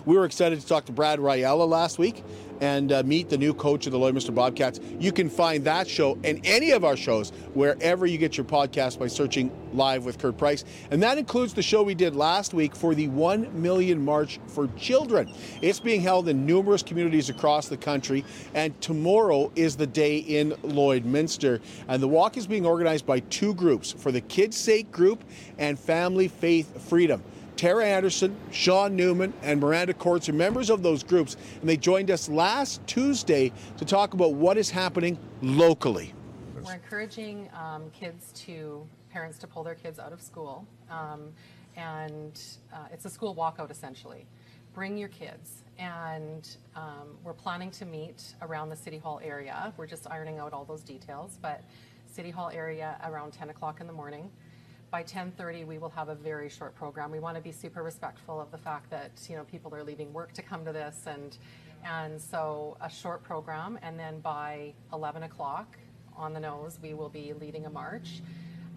We 0.05 0.17
were 0.17 0.25
excited 0.25 0.61
to 0.61 0.67
talk 0.67 0.87
to 0.87 0.93
Brad 0.93 1.21
Riella 1.21 1.69
last 1.69 1.99
week 1.99 2.25
and 2.61 2.93
uh, 2.93 3.03
meet 3.05 3.29
the 3.29 3.39
new 3.39 3.55
coach 3.55 3.87
of 3.87 3.93
the 3.93 3.99
Lloydminster 3.99 4.35
Bobcats. 4.35 4.81
You 4.99 5.13
can 5.13 5.29
find 5.29 5.65
that 5.65 5.89
show 5.89 6.19
and 6.25 6.41
any 6.45 6.73
of 6.73 6.85
our 6.85 6.97
shows 6.97 7.31
wherever 7.55 8.07
you 8.07 8.19
get 8.19 8.37
your 8.37 8.47
podcast 8.47 8.99
by 8.99 9.07
searching 9.07 9.51
Live 9.73 10.05
with 10.05 10.19
Kurt 10.19 10.37
Price. 10.37 10.65
And 10.91 11.03
that 11.03 11.19
includes 11.19 11.55
the 11.55 11.63
show 11.63 11.83
we 11.83 11.95
did 11.95 12.17
last 12.17 12.53
week 12.53 12.75
for 12.75 12.95
the 12.95 13.09
1 13.09 13.63
Million 13.63 14.05
March 14.05 14.41
for 14.49 14.69
Children. 14.77 15.33
It's 15.61 15.81
being 15.81 16.01
held 16.01 16.29
in 16.29 16.47
numerous 16.47 16.83
communities 16.83 17.31
across 17.31 17.69
the 17.69 17.77
country, 17.77 18.25
and 18.55 18.79
tomorrow 18.81 19.51
is 19.55 19.77
the 19.77 19.87
day 19.87 20.19
in 20.19 20.51
Lloydminster. 20.63 21.61
And 21.89 22.03
the 22.03 22.09
walk 22.09 22.37
is 22.37 22.47
being 22.47 22.67
organized 22.67 23.07
by 23.07 23.21
two 23.21 23.55
groups 23.55 23.93
for 23.93 24.13
the 24.13 24.21
Kids' 24.21 24.57
Sake 24.57 24.91
Group 24.91 25.25
and 25.59 25.79
Family 25.79 26.29
Faith 26.29 26.89
Freedom. 26.89 27.23
Tara 27.63 27.85
Anderson, 27.85 28.35
Sean 28.51 28.97
Newman, 28.97 29.33
and 29.41 29.61
Miranda 29.61 29.95
Courts 29.95 30.29
are 30.29 30.33
members 30.33 30.69
of 30.69 30.83
those 30.83 31.05
groups, 31.05 31.37
and 31.61 31.71
they 31.71 31.77
joined 31.77 32.11
us 32.11 32.29
last 32.29 32.85
Tuesday 32.89 33.53
to 33.77 33.85
talk 33.85 34.15
about 34.15 34.35
what 34.35 34.59
is 34.59 34.69
happening 34.69 35.17
locally. 35.43 36.13
We're 36.61 36.75
encouraging 36.75 37.49
um, 37.55 37.89
kids 37.93 38.33
to, 38.47 38.85
parents 39.13 39.39
to 39.39 39.47
pull 39.47 39.63
their 39.63 39.77
kids 39.77 40.01
out 40.01 40.13
of 40.13 40.21
school. 40.21 40.67
Um, 40.91 41.33
and 41.77 42.43
uh, 42.73 42.79
it's 42.93 43.05
a 43.05 43.11
school 43.11 43.33
walkout 43.33 43.71
essentially. 43.71 44.27
Bring 44.75 44.99
your 44.99 45.11
kids. 45.11 45.63
And 45.79 46.57
um, 46.75 47.17
we're 47.23 47.33
planning 47.33 47.71
to 47.71 47.85
meet 47.85 48.35
around 48.43 48.71
the 48.71 48.77
City 48.77 48.99
Hall 48.99 49.21
area. 49.23 49.73
We're 49.77 49.87
just 49.87 50.11
ironing 50.11 50.41
out 50.41 50.53
all 50.53 50.65
those 50.65 50.83
details, 50.83 51.39
but 51.41 51.63
City 52.13 52.31
Hall 52.31 52.51
area 52.53 52.97
around 53.05 53.35
10 53.35 53.51
o'clock 53.51 53.81
in 53.81 53.87
the 53.87 53.93
morning. 53.93 54.33
By 54.93 55.03
10:30, 55.03 55.65
we 55.65 55.79
will 55.79 55.89
have 55.89 56.11
a 56.11 56.15
very 56.15 56.51
short 56.51 56.75
program. 56.75 57.11
We 57.11 57.19
want 57.19 57.35
to 57.37 57.43
be 57.43 57.51
super 57.51 57.83
respectful 57.83 58.39
of 58.39 58.51
the 58.51 58.59
fact 58.59 58.91
that 58.91 59.11
you 59.27 59.37
know 59.37 59.45
people 59.45 59.75
are 59.75 59.83
leaving 59.83 60.13
work 60.13 60.35
to 60.35 60.43
come 60.43 60.67
to 60.67 60.73
this, 60.73 61.07
and 61.07 61.39
and 61.83 62.21
so 62.21 62.77
a 62.83 62.91
short 62.91 63.23
program. 63.23 63.79
And 63.81 63.99
then 63.99 64.21
by 64.21 64.75
11 64.93 65.23
o'clock, 65.23 65.79
on 66.15 66.35
the 66.35 66.41
nose, 66.41 66.79
we 66.83 66.93
will 66.93 67.09
be 67.09 67.33
leading 67.33 67.65
a 67.65 67.71
march 67.71 68.21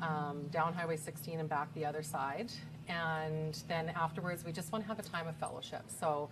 um, 0.02 0.48
down 0.54 0.74
Highway 0.74 0.96
16 0.96 1.42
and 1.42 1.50
back 1.50 1.74
the 1.74 1.86
other 1.86 2.02
side. 2.02 2.50
And 2.88 3.62
then 3.68 3.90
afterwards, 3.90 4.46
we 4.46 4.54
just 4.54 4.72
want 4.72 4.86
to 4.86 4.88
have 4.88 5.00
a 5.00 5.04
time 5.04 5.28
of 5.28 5.36
fellowship. 5.36 5.84
So 5.88 6.30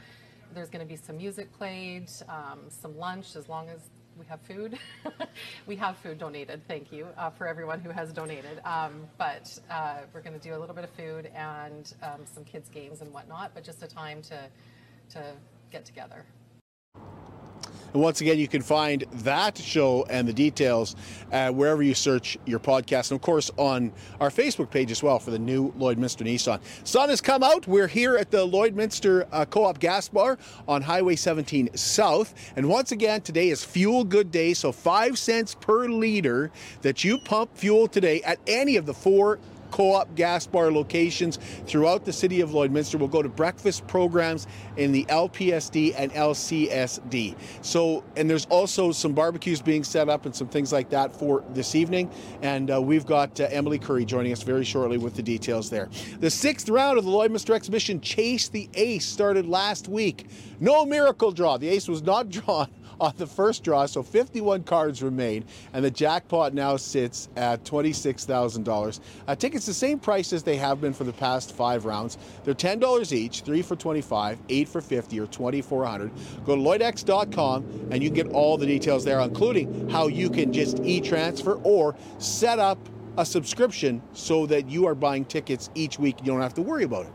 there's 0.53 0.69
going 0.69 0.85
to 0.85 0.89
be 0.89 0.95
some 0.95 1.17
music 1.17 1.51
played, 1.51 2.09
um, 2.29 2.61
some 2.69 2.97
lunch, 2.97 3.35
as 3.35 3.49
long 3.49 3.67
as 3.67 3.89
we 4.17 4.25
have 4.27 4.41
food. 4.41 4.77
we 5.67 5.75
have 5.75 5.97
food 5.97 6.17
donated, 6.19 6.61
thank 6.67 6.91
you, 6.91 7.07
uh, 7.17 7.29
for 7.31 7.47
everyone 7.47 7.79
who 7.79 7.89
has 7.89 8.11
donated. 8.11 8.61
Um, 8.65 9.07
but 9.17 9.57
uh, 9.69 9.99
we're 10.13 10.21
going 10.21 10.39
to 10.39 10.47
do 10.47 10.55
a 10.55 10.59
little 10.59 10.75
bit 10.75 10.83
of 10.83 10.89
food 10.91 11.29
and 11.35 11.93
um, 12.01 12.21
some 12.31 12.43
kids' 12.43 12.69
games 12.69 13.01
and 13.01 13.13
whatnot, 13.13 13.51
but 13.53 13.63
just 13.63 13.81
a 13.83 13.87
time 13.87 14.21
to, 14.23 14.47
to 15.11 15.33
get 15.71 15.85
together. 15.85 16.25
And 17.93 18.01
once 18.01 18.21
again, 18.21 18.39
you 18.39 18.47
can 18.47 18.61
find 18.61 19.05
that 19.11 19.57
show 19.57 20.05
and 20.09 20.27
the 20.27 20.33
details 20.33 20.95
uh, 21.31 21.51
wherever 21.51 21.83
you 21.83 21.93
search 21.93 22.37
your 22.45 22.59
podcast. 22.59 23.11
And 23.11 23.17
of 23.17 23.21
course, 23.21 23.51
on 23.57 23.91
our 24.19 24.29
Facebook 24.29 24.71
page 24.71 24.91
as 24.91 25.03
well 25.03 25.19
for 25.19 25.31
the 25.31 25.39
new 25.39 25.71
Lloydminster 25.73 26.25
Nissan. 26.25 26.59
Sun 26.83 27.09
has 27.09 27.21
come 27.21 27.43
out. 27.43 27.67
We're 27.67 27.87
here 27.87 28.17
at 28.17 28.31
the 28.31 28.47
Lloydminster 28.47 29.27
uh, 29.31 29.45
Co 29.45 29.65
op 29.65 29.79
Gas 29.79 30.09
Bar 30.09 30.37
on 30.67 30.81
Highway 30.81 31.15
17 31.15 31.75
South. 31.75 32.33
And 32.55 32.67
once 32.67 32.91
again, 32.91 33.21
today 33.21 33.49
is 33.49 33.63
Fuel 33.63 34.03
Good 34.03 34.31
Day. 34.31 34.53
So, 34.53 34.71
five 34.71 35.17
cents 35.19 35.55
per 35.55 35.87
liter 35.87 36.51
that 36.81 37.03
you 37.03 37.19
pump 37.19 37.55
fuel 37.55 37.87
today 37.87 38.21
at 38.23 38.39
any 38.47 38.75
of 38.75 38.85
the 38.85 38.93
four 38.93 39.39
co-op 39.73 40.13
gas 40.13 40.45
bar 40.45 40.71
locations 40.71 41.39
throughout 41.65 42.05
the 42.05 42.13
city 42.13 42.41
of 42.41 42.51
Lloydminster. 42.51 42.99
We'll 42.99 43.07
go 43.07 43.23
to 43.23 43.29
breakfast 43.29 43.87
programs 43.87 44.45
in 44.77 44.91
the 44.91 45.03
LPSD 45.05 45.95
and 45.97 46.11
LCSD. 46.13 47.35
So, 47.63 48.03
and 48.15 48.29
there's 48.29 48.45
also 48.45 48.91
some 48.91 49.13
barbecues 49.13 49.63
being 49.63 49.83
set 49.83 50.09
up 50.09 50.27
and 50.27 50.35
some 50.35 50.47
things 50.47 50.71
like 50.71 50.91
that 50.91 51.11
for 51.11 51.43
this 51.49 51.73
evening. 51.73 52.11
And 52.43 52.69
uh, 52.69 52.79
we've 52.83 53.07
got 53.07 53.39
uh, 53.39 53.47
Emily 53.49 53.79
Curry 53.79 54.05
joining 54.05 54.31
us 54.31 54.43
very 54.43 54.63
shortly 54.63 54.99
with 54.99 55.15
the 55.15 55.23
details 55.23 55.71
there. 55.71 55.89
The 56.19 56.29
sixth 56.29 56.69
round 56.69 56.99
of 56.99 57.05
the 57.05 57.11
Lloydminster 57.11 57.55
exhibition, 57.55 57.99
Chase 57.99 58.49
the 58.49 58.69
Ace, 58.75 59.05
started 59.07 59.47
last 59.47 59.87
week. 59.87 60.27
No 60.59 60.85
miracle 60.85 61.31
draw. 61.31 61.57
The 61.57 61.69
ace 61.69 61.87
was 61.87 62.03
not 62.03 62.29
drawn 62.29 62.69
on 62.99 63.13
the 63.17 63.27
first 63.27 63.63
draw, 63.63 63.85
so 63.85 64.03
51 64.03 64.63
cards 64.63 65.01
remain, 65.01 65.45
and 65.73 65.83
the 65.83 65.91
jackpot 65.91 66.53
now 66.53 66.77
sits 66.77 67.29
at 67.35 67.63
$26,000. 67.63 68.99
Uh, 69.27 69.35
tickets 69.35 69.65
the 69.65 69.73
same 69.73 69.99
price 69.99 70.33
as 70.33 70.43
they 70.43 70.57
have 70.57 70.81
been 70.81 70.93
for 70.93 71.03
the 71.03 71.13
past 71.13 71.55
five 71.55 71.85
rounds. 71.85 72.17
They're 72.43 72.53
$10 72.53 73.11
each, 73.11 73.41
three 73.41 73.61
for 73.61 73.75
25, 73.75 74.39
eight 74.49 74.67
for 74.67 74.81
50, 74.81 75.19
or 75.19 75.27
2400. 75.27 76.11
Go 76.45 76.55
to 76.55 76.61
lloydx.com 76.61 77.89
and 77.91 78.03
you 78.03 78.09
get 78.09 78.27
all 78.27 78.57
the 78.57 78.65
details 78.65 79.03
there, 79.03 79.19
including 79.19 79.89
how 79.89 80.07
you 80.07 80.29
can 80.29 80.51
just 80.51 80.79
e-transfer 80.83 81.59
or 81.63 81.95
set 82.17 82.59
up 82.59 82.77
a 83.17 83.25
subscription 83.25 84.01
so 84.13 84.45
that 84.47 84.67
you 84.69 84.87
are 84.87 84.95
buying 84.95 85.25
tickets 85.25 85.69
each 85.75 85.99
week. 85.99 86.17
You 86.19 86.27
don't 86.27 86.41
have 86.41 86.55
to 86.55 86.61
worry 86.61 86.83
about 86.83 87.05
it. 87.05 87.11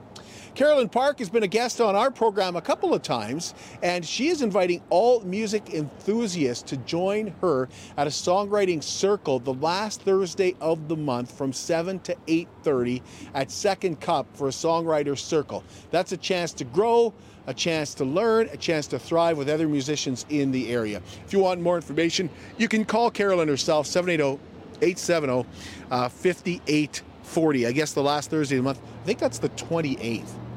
Carolyn 0.58 0.88
Park 0.88 1.20
has 1.20 1.30
been 1.30 1.44
a 1.44 1.46
guest 1.46 1.80
on 1.80 1.94
our 1.94 2.10
program 2.10 2.56
a 2.56 2.60
couple 2.60 2.92
of 2.92 3.00
times, 3.00 3.54
and 3.80 4.04
she 4.04 4.26
is 4.26 4.42
inviting 4.42 4.82
all 4.90 5.20
music 5.20 5.72
enthusiasts 5.72 6.68
to 6.68 6.76
join 6.78 7.28
her 7.40 7.68
at 7.96 8.08
a 8.08 8.10
songwriting 8.10 8.82
circle 8.82 9.38
the 9.38 9.54
last 9.54 10.02
Thursday 10.02 10.56
of 10.60 10.88
the 10.88 10.96
month 10.96 11.30
from 11.30 11.52
7 11.52 12.00
to 12.00 12.16
8:30 12.26 13.02
at 13.34 13.52
Second 13.52 14.00
Cup 14.00 14.26
for 14.34 14.48
a 14.48 14.50
songwriter 14.50 15.16
circle. 15.16 15.62
That's 15.92 16.10
a 16.10 16.16
chance 16.16 16.52
to 16.54 16.64
grow, 16.64 17.14
a 17.46 17.54
chance 17.54 17.94
to 17.94 18.04
learn, 18.04 18.48
a 18.52 18.56
chance 18.56 18.88
to 18.88 18.98
thrive 18.98 19.38
with 19.38 19.48
other 19.48 19.68
musicians 19.68 20.26
in 20.28 20.50
the 20.50 20.72
area. 20.72 21.00
If 21.24 21.32
you 21.32 21.38
want 21.38 21.60
more 21.60 21.76
information, 21.76 22.28
you 22.56 22.66
can 22.66 22.84
call 22.84 23.12
Carolyn 23.12 23.46
herself 23.46 23.86
780 23.86 24.42
870 24.82 25.48
uh, 25.92 26.08
5840. 26.08 27.66
I 27.68 27.70
guess 27.70 27.92
the 27.92 28.02
last 28.02 28.28
Thursday 28.28 28.56
of 28.56 28.64
the 28.64 28.64
month. 28.64 28.80
I 29.02 29.06
think 29.06 29.20
that's 29.20 29.38
the 29.38 29.50
28th. 29.50 30.47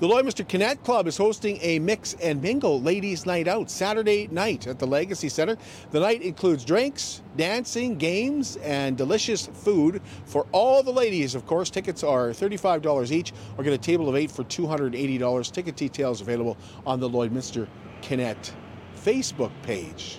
The 0.00 0.08
Lloydminster 0.08 0.46
Connect 0.48 0.82
Club 0.82 1.06
is 1.06 1.16
hosting 1.16 1.56
a 1.62 1.78
mix 1.78 2.14
and 2.14 2.42
mingle 2.42 2.82
ladies' 2.82 3.26
night 3.26 3.46
out 3.46 3.70
Saturday 3.70 4.26
night 4.32 4.66
at 4.66 4.80
the 4.80 4.86
Legacy 4.88 5.28
Center. 5.28 5.56
The 5.92 6.00
night 6.00 6.20
includes 6.20 6.64
drinks, 6.64 7.22
dancing, 7.36 7.96
games, 7.96 8.56
and 8.56 8.96
delicious 8.96 9.46
food 9.46 10.02
for 10.24 10.48
all 10.50 10.82
the 10.82 10.92
ladies. 10.92 11.36
Of 11.36 11.46
course, 11.46 11.70
tickets 11.70 12.02
are 12.02 12.30
$35 12.30 13.12
each 13.12 13.32
or 13.56 13.62
get 13.62 13.72
a 13.72 13.78
table 13.78 14.08
of 14.08 14.16
eight 14.16 14.32
for 14.32 14.42
$280. 14.42 15.52
Ticket 15.52 15.76
details 15.76 16.20
available 16.20 16.56
on 16.84 16.98
the 16.98 17.08
Lloydminster 17.08 17.68
Connect 18.02 18.52
Facebook 18.96 19.52
page. 19.62 20.18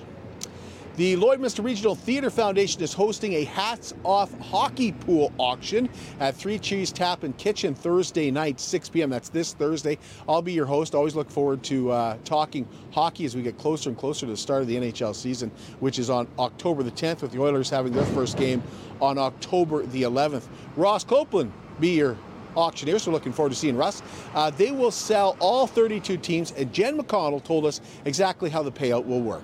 The 0.97 1.17
Lloydminster 1.17 1.61
Regional 1.61 1.93
Theatre 1.93 2.29
Foundation 2.29 2.81
is 2.81 2.93
hosting 2.93 3.33
a 3.33 3.43
hats 3.43 3.93
off 4.05 4.31
hockey 4.39 4.93
pool 4.93 5.33
auction 5.37 5.89
at 6.21 6.35
Three 6.35 6.57
Cheese 6.57 6.93
Tap 6.93 7.23
and 7.23 7.37
Kitchen 7.37 7.75
Thursday 7.75 8.31
night, 8.31 8.61
6 8.61 8.87
p.m. 8.87 9.09
That's 9.09 9.27
this 9.27 9.51
Thursday. 9.51 9.97
I'll 10.25 10.41
be 10.41 10.53
your 10.53 10.65
host. 10.65 10.95
Always 10.95 11.13
look 11.13 11.29
forward 11.29 11.63
to 11.63 11.91
uh, 11.91 12.17
talking 12.23 12.65
hockey 12.93 13.25
as 13.25 13.35
we 13.35 13.41
get 13.41 13.57
closer 13.57 13.89
and 13.89 13.97
closer 13.97 14.25
to 14.25 14.31
the 14.31 14.37
start 14.37 14.61
of 14.61 14.69
the 14.69 14.77
NHL 14.77 15.13
season, 15.13 15.51
which 15.81 15.99
is 15.99 16.09
on 16.09 16.29
October 16.39 16.81
the 16.81 16.91
10th, 16.91 17.23
with 17.23 17.33
the 17.33 17.41
Oilers 17.41 17.69
having 17.69 17.91
their 17.91 18.05
first 18.05 18.37
game 18.37 18.63
on 19.01 19.17
October 19.17 19.85
the 19.87 20.03
11th. 20.03 20.47
Ross 20.77 21.03
Copeland 21.03 21.51
be 21.81 21.89
your 21.89 22.17
auctioneer, 22.55 22.99
so 22.99 23.11
looking 23.11 23.33
forward 23.33 23.49
to 23.49 23.55
seeing 23.57 23.75
Russ. 23.75 24.01
Uh, 24.33 24.49
they 24.49 24.71
will 24.71 24.91
sell 24.91 25.35
all 25.41 25.67
32 25.67 26.15
teams, 26.15 26.53
and 26.53 26.71
Jen 26.71 26.97
McConnell 26.97 27.43
told 27.43 27.65
us 27.65 27.81
exactly 28.05 28.49
how 28.49 28.63
the 28.63 28.71
payout 28.71 29.05
will 29.05 29.21
work. 29.21 29.43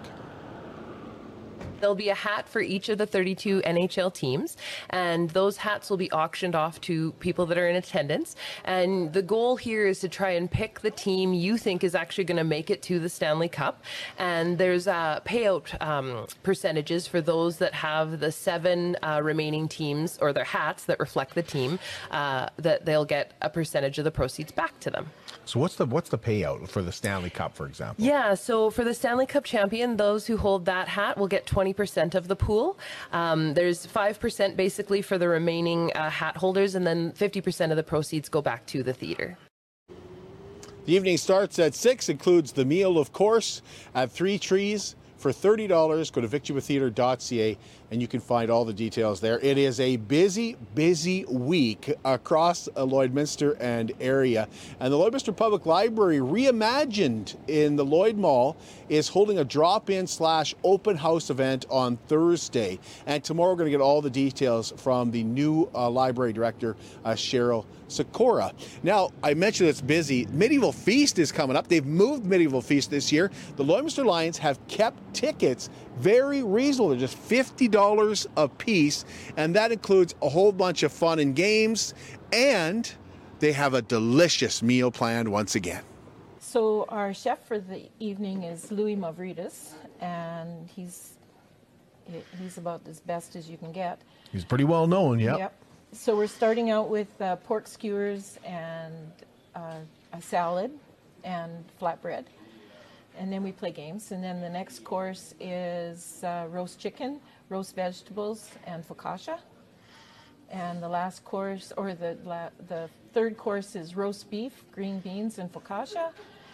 There'll 1.82 1.96
be 1.96 2.10
a 2.10 2.16
hat 2.16 2.48
for 2.48 2.62
each 2.62 2.90
of 2.90 2.98
the 2.98 3.06
32 3.06 3.62
NHL 3.62 4.14
teams, 4.14 4.56
and 4.90 5.30
those 5.32 5.58
hats 5.58 5.90
will 5.90 5.98
be 5.98 6.12
auctioned 6.12 6.56
off 6.56 6.80
to 6.82 7.12
people 7.14 7.46
that 7.48 7.58
are 7.58 7.68
in 7.68 7.76
attendance. 7.76 8.36
And 8.64 9.12
the 9.12 9.22
goal 9.22 9.58
here 9.58 9.88
is 9.88 10.00
to 10.00 10.10
try 10.10 10.32
and 10.32 10.50
pick 10.50 10.82
the 10.82 10.92
team 10.92 11.34
you 11.34 11.58
think 11.58 11.84
is 11.84 11.96
actually 11.96 12.26
going 12.26 12.38
to 12.38 12.44
make 12.44 12.70
it 12.70 12.82
to 12.84 13.00
the 13.00 13.10
Stanley 13.10 13.50
Cup. 13.50 13.84
And 14.18 14.58
there's 14.58 14.88
uh, 14.88 15.22
payout 15.26 15.82
um, 15.82 16.28
percentages 16.44 17.08
for 17.08 17.20
those 17.20 17.58
that 17.58 17.74
have 17.74 18.20
the 18.20 18.32
seven 18.32 18.96
uh, 19.02 19.22
remaining 19.24 19.68
teams 19.68 20.18
or 20.22 20.34
their 20.34 20.44
hats 20.44 20.86
that 20.86 21.00
reflect 21.00 21.36
the 21.36 21.44
team, 21.44 21.80
uh, 22.12 22.50
that 22.58 22.86
they'll 22.86 23.06
get 23.06 23.34
a 23.42 23.50
percentage 23.50 23.98
of 23.98 24.04
the 24.04 24.12
proceeds 24.12 24.52
back 24.52 24.80
to 24.82 24.90
them. 24.90 25.10
So 25.46 25.60
what's 25.60 25.76
the 25.76 25.86
what's 25.86 26.10
the 26.10 26.18
payout 26.18 26.70
for 26.70 26.82
the 26.82 26.92
Stanley 26.92 27.30
Cup, 27.30 27.56
for 27.56 27.66
example? 27.66 28.06
Yeah, 28.06 28.36
so 28.36 28.70
for 28.70 28.84
the 28.84 28.94
Stanley 28.94 29.26
Cup 29.26 29.44
champion, 29.44 29.98
those 29.98 30.28
who 30.28 30.38
hold 30.38 30.66
that 30.66 30.88
hat 30.88 31.18
will 31.18 31.28
get 31.28 31.46
20% 31.74 32.16
of 32.16 32.28
the 32.28 32.36
pool. 32.36 32.78
Um, 33.12 33.54
there's 33.54 33.86
5% 33.86 34.56
basically 34.56 35.01
for 35.01 35.18
the 35.18 35.28
remaining 35.28 35.92
uh, 35.94 36.10
hat 36.10 36.38
holders, 36.38 36.75
and 36.75 36.86
then 36.86 37.12
50% 37.13 37.72
of 37.72 37.78
the 37.78 37.84
proceeds 37.84 38.30
go 38.30 38.42
back 38.42 38.66
to 38.68 38.84
the 38.84 38.94
theater. 38.94 39.38
The 40.86 40.96
evening 40.96 41.18
starts 41.18 41.60
at 41.60 41.75
6, 41.75 42.10
includes 42.10 42.54
the 42.54 42.66
meal, 42.66 42.98
of 42.98 43.13
course, 43.13 43.62
at 43.94 44.12
Three 44.12 44.40
Trees 44.40 44.96
for 45.18 45.32
$30. 45.32 45.68
Go 46.12 46.22
to 46.22 46.28
vicjubatheatre.ca 46.28 47.58
and 47.92 48.02
you 48.02 48.08
can 48.08 48.22
find 48.22 48.50
all 48.50 48.64
the 48.64 48.74
details 48.74 49.20
there. 49.20 49.38
It 49.40 49.58
is 49.58 49.80
a 49.80 49.98
busy, 49.98 50.56
busy 50.74 51.26
week 51.26 51.94
across 52.06 52.70
Lloydminster 52.70 53.58
and 53.60 53.92
area. 54.00 54.48
And 54.80 54.92
the 54.92 54.98
Lloydminster 54.98 55.36
Public 55.36 55.66
Library, 55.66 56.20
reimagined 56.20 57.36
in 57.48 57.76
the 57.76 57.84
Lloyd 57.84 58.18
Mall, 58.18 58.56
is 58.88 59.10
holding 59.10 59.40
a 59.40 59.44
drop-in 59.44 60.08
slash 60.08 60.56
open 60.64 60.96
house 60.96 61.30
event 61.30 61.66
on 61.70 61.98
Thursday. 62.08 62.80
And 63.06 63.22
tomorrow 63.24 63.52
we're 63.52 63.58
going 63.58 63.72
to 63.72 63.78
get 63.78 63.82
all 63.82 64.02
the 64.02 64.10
details 64.10 64.74
from 64.78 65.12
the 65.12 65.24
new 65.24 65.70
uh, 65.76 65.90
library 65.90 66.32
director, 66.32 66.78
uh, 67.04 67.12
Cheryl 67.12 67.66
Sikora. 67.90 68.54
Now, 68.84 69.12
I 69.22 69.34
mentioned 69.34 69.70
it's 69.70 69.82
busy. 69.82 70.26
Medieval 70.32 70.72
Feast 70.72 71.20
is 71.20 71.32
coming 71.32 71.58
up. 71.58 71.68
They've 71.68 71.86
moved 71.86 72.26
Medieval 72.26 72.62
Feast 72.62 72.90
this 72.90 73.12
year. 73.12 73.32
The 73.58 73.66
Lloydminster 73.66 74.06
Lions 74.06 74.38
have 74.38 74.66
kept 74.68 75.14
tickets 75.14 75.70
very 75.98 76.42
reasonable. 76.42 76.90
They're 76.90 77.00
just 77.00 77.18
$50 77.18 77.72
a 78.38 78.48
piece, 78.48 79.06
and 79.38 79.56
that 79.56 79.72
includes 79.72 80.16
a 80.22 80.30
whole 80.30 80.52
bunch 80.52 80.84
of 80.84 80.92
fun 80.92 81.20
and 81.20 81.36
games 81.36 81.94
and 82.32 82.92
they 83.40 83.52
have 83.52 83.74
a 83.74 83.82
delicious 83.82 84.62
meal 84.62 84.92
planned 84.92 85.30
once 85.30 85.56
again. 85.56 85.84
So 86.40 86.86
our 86.90 87.14
chef 87.14 87.46
for 87.46 87.60
the 87.60 87.90
evening 88.00 88.44
is 88.44 88.72
Louis 88.72 88.96
Mavridis, 88.96 89.74
and 90.00 90.68
he's 90.68 91.14
he's 92.40 92.58
about 92.58 92.82
as 92.90 93.00
best 93.00 93.36
as 93.36 93.50
you 93.50 93.58
can 93.58 93.72
get. 93.72 94.02
He's 94.32 94.44
pretty 94.44 94.64
well 94.64 94.88
known, 94.88 95.20
yep. 95.20 95.38
Yep. 95.38 95.54
So 95.94 96.16
we're 96.16 96.28
starting 96.28 96.70
out 96.72 96.90
with 96.90 97.10
uh, 97.22 97.36
pork 97.38 97.68
skewers 97.68 98.38
and 98.46 99.12
uh, 99.56 99.80
a 100.14 100.22
salad 100.22 100.72
and 101.24 101.64
flatbread, 101.80 102.26
and 103.18 103.32
then 103.32 103.44
we 103.44 103.52
play 103.52 103.72
games. 103.72 104.12
And 104.12 104.24
then 104.24 104.42
the 104.42 104.50
next 104.50 104.84
course 104.84 105.34
is 105.40 106.24
uh, 106.24 106.48
roast 106.50 106.80
chicken, 106.80 107.20
roast 107.51 107.75
vegetables, 107.75 108.50
and 108.65 108.88
focaccia. 108.88 109.38
And 110.50 110.81
the 110.81 110.89
last 110.89 111.24
course, 111.25 111.72
or 111.77 111.93
the 111.93 112.17
la- 112.25 112.50
the 112.67 112.89
third 113.13 113.38
course, 113.38 113.75
is 113.75 113.96
roast 113.96 114.29
beef, 114.31 114.63
green 114.72 115.00
beans, 115.00 115.38
and 115.38 115.51
focaccia, 115.51 116.12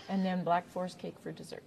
and 0.09 0.25
then 0.25 0.43
black 0.43 0.67
forest 0.67 0.97
cake 0.97 1.15
for 1.23 1.31
dessert. 1.31 1.63